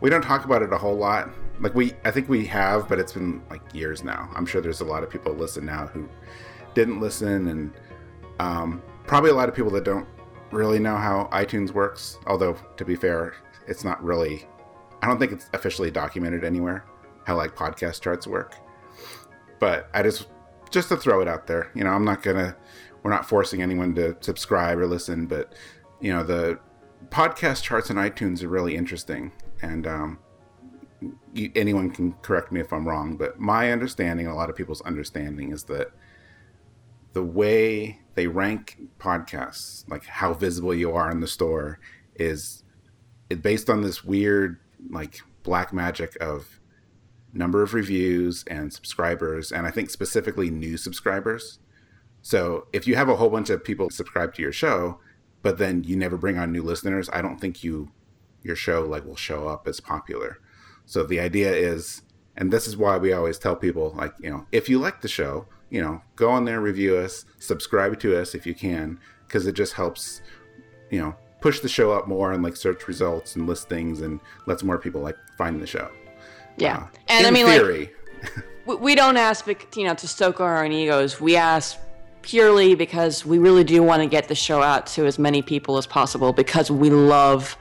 [0.00, 1.30] we don't talk about it a whole lot.
[1.60, 4.28] Like we, I think we have, but it's been like years now.
[4.34, 6.08] I'm sure there's a lot of people listen now who
[6.74, 7.72] didn't listen, and
[8.38, 10.06] um, probably a lot of people that don't
[10.50, 12.18] really know how iTunes works.
[12.26, 13.34] Although to be fair,
[13.66, 14.46] it's not really.
[15.04, 16.86] I don't think it's officially documented anywhere
[17.26, 18.56] how like podcast charts work.
[19.60, 20.28] But I just
[20.70, 22.56] just to throw it out there, you know, I'm not gonna.
[23.02, 25.54] We're not forcing anyone to subscribe or listen, but
[26.00, 26.58] you know the
[27.10, 30.18] podcast charts on iTunes are really interesting, and um,
[31.54, 35.52] anyone can correct me if I'm wrong, but my understanding, a lot of people's understanding,
[35.52, 35.88] is that
[37.12, 41.78] the way they rank podcasts, like how visible you are in the store,
[42.14, 42.64] is
[43.28, 44.60] it based on this weird
[44.90, 46.60] like black magic of
[47.32, 51.58] number of reviews and subscribers, and I think specifically new subscribers.
[52.22, 54.98] So if you have a whole bunch of people subscribe to your show,
[55.42, 57.90] but then you never bring on new listeners, I don't think you
[58.42, 60.38] your show like will show up as popular.
[60.86, 62.02] So the idea is,
[62.36, 65.08] and this is why we always tell people like you know if you like the
[65.08, 69.46] show, you know go on there, review us, subscribe to us if you can, because
[69.46, 70.22] it just helps
[70.90, 74.62] you know push the show up more and like search results and listings and lets
[74.62, 75.90] more people like find the show.
[76.56, 76.78] Yeah.
[76.78, 77.92] Uh, and I mean, theory,
[78.66, 79.46] we- we don't ask
[79.76, 81.76] you know to stoke our own egos we ask
[82.22, 85.76] purely because we really do want to get the show out to as many people
[85.76, 87.58] as possible because we love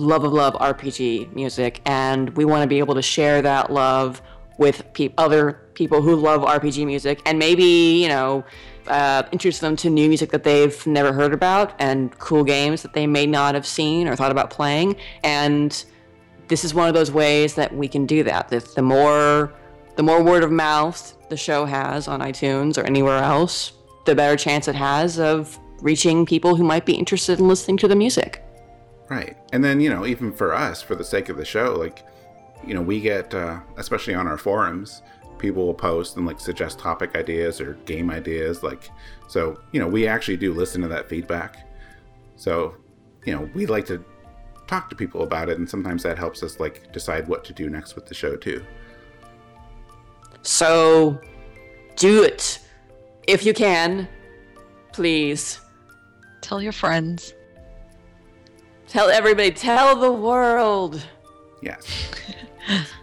[0.00, 4.20] love of love rpg music and we want to be able to share that love
[4.58, 8.42] with pe- other people who love rpg music and maybe you know
[8.88, 12.92] uh, introduce them to new music that they've never heard about and cool games that
[12.92, 15.84] they may not have seen or thought about playing and
[16.52, 18.48] this is one of those ways that we can do that.
[18.48, 19.54] The, the more
[19.96, 23.72] the more word of mouth the show has on iTunes or anywhere else,
[24.04, 27.88] the better chance it has of reaching people who might be interested in listening to
[27.88, 28.44] the music.
[29.08, 29.36] Right.
[29.52, 32.04] And then, you know, even for us, for the sake of the show, like,
[32.66, 35.02] you know, we get, uh, especially on our forums,
[35.42, 38.62] people will post and like suggest topic ideas or game ideas.
[38.62, 38.88] Like,
[39.28, 41.68] so, you know, we actually do listen to that feedback.
[42.36, 42.76] So,
[43.26, 44.02] you know, we like to
[44.66, 45.58] talk to people about it.
[45.58, 48.64] And sometimes that helps us like decide what to do next with the show too.
[50.40, 51.20] So
[51.96, 52.60] do it
[53.28, 54.08] if you can.
[54.92, 55.60] Please
[56.42, 57.34] Tell your friends.
[58.88, 61.00] tell everybody, tell the world.
[61.62, 62.10] Yes.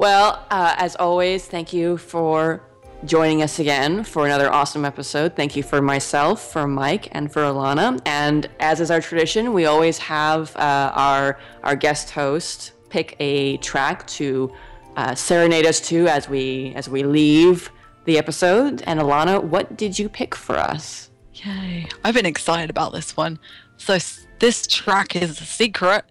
[0.00, 2.62] Well, uh, as always, thank you for
[3.04, 5.36] joining us again for another awesome episode.
[5.36, 8.00] Thank you for myself, for Mike, and for Alana.
[8.06, 13.58] And as is our tradition, we always have uh, our our guest host pick a
[13.58, 14.50] track to
[14.96, 17.70] uh, serenade us to as we as we leave
[18.06, 18.82] the episode.
[18.86, 21.10] And Alana, what did you pick for us?
[21.34, 21.86] Yay.
[22.04, 23.38] I've been excited about this one.
[23.76, 23.98] So
[24.38, 26.06] this track is a secret,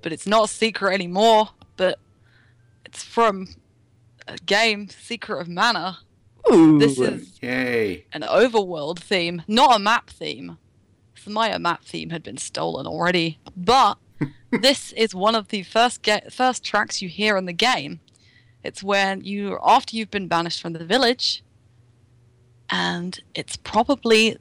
[0.00, 1.98] but it's not a secret anymore, but
[2.92, 3.48] it's from
[4.28, 5.98] a game, Secret of Mana.
[6.52, 8.04] Ooh, This is Yay.
[8.12, 10.58] an overworld theme, not a map theme.
[11.14, 13.96] So my uh, map theme had been stolen already, but
[14.50, 18.00] this is one of the first ga- first tracks you hear in the game.
[18.64, 21.42] It's when you after you've been banished from the village,
[22.70, 24.36] and it's probably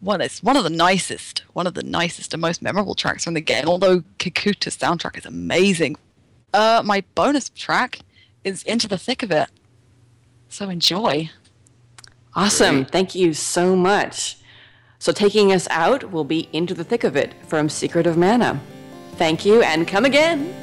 [0.00, 3.34] one it's one of the nicest, one of the nicest and most memorable tracks from
[3.34, 3.66] the game.
[3.68, 5.96] Although Kikuta's soundtrack is amazing.
[6.52, 8.00] Uh, my bonus track
[8.44, 9.48] is Into the Thick of It.
[10.48, 11.30] So enjoy.
[12.34, 12.84] Awesome.
[12.84, 14.36] Thank you so much.
[14.98, 18.60] So, taking us out will be Into the Thick of It from Secret of Mana.
[19.12, 20.54] Thank you and come again.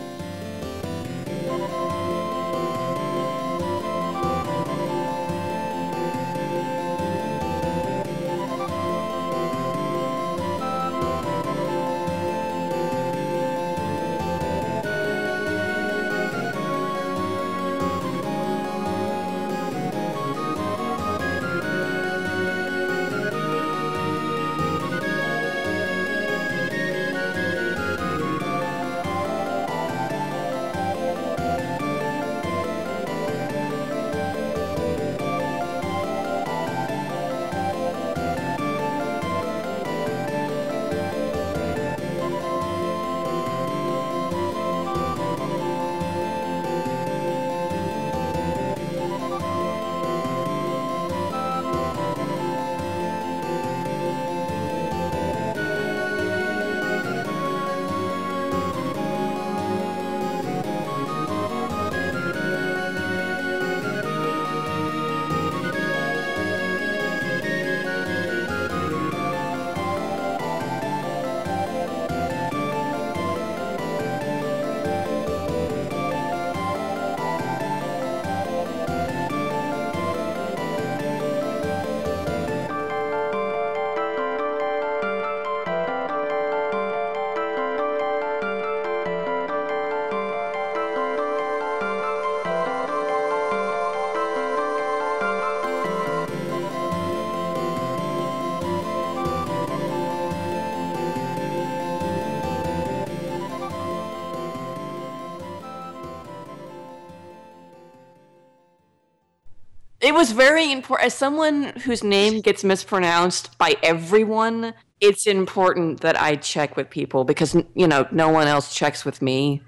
[110.07, 111.07] It was very important.
[111.07, 117.25] As someone whose name gets mispronounced by everyone, it's important that I check with people
[117.25, 119.61] because you know no one else checks with me.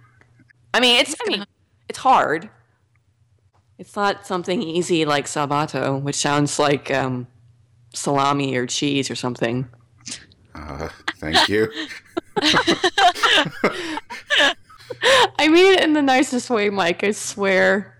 [0.74, 1.46] I mean, it's I mean,
[1.90, 2.50] it's hard.
[3.78, 7.28] It's not something easy like Salbato, which sounds like um,
[7.94, 9.68] salami or cheese or something.
[10.56, 10.88] Uh,
[11.18, 11.70] thank you.
[15.38, 17.04] I mean it in the nicest way, Mike.
[17.04, 17.99] I swear.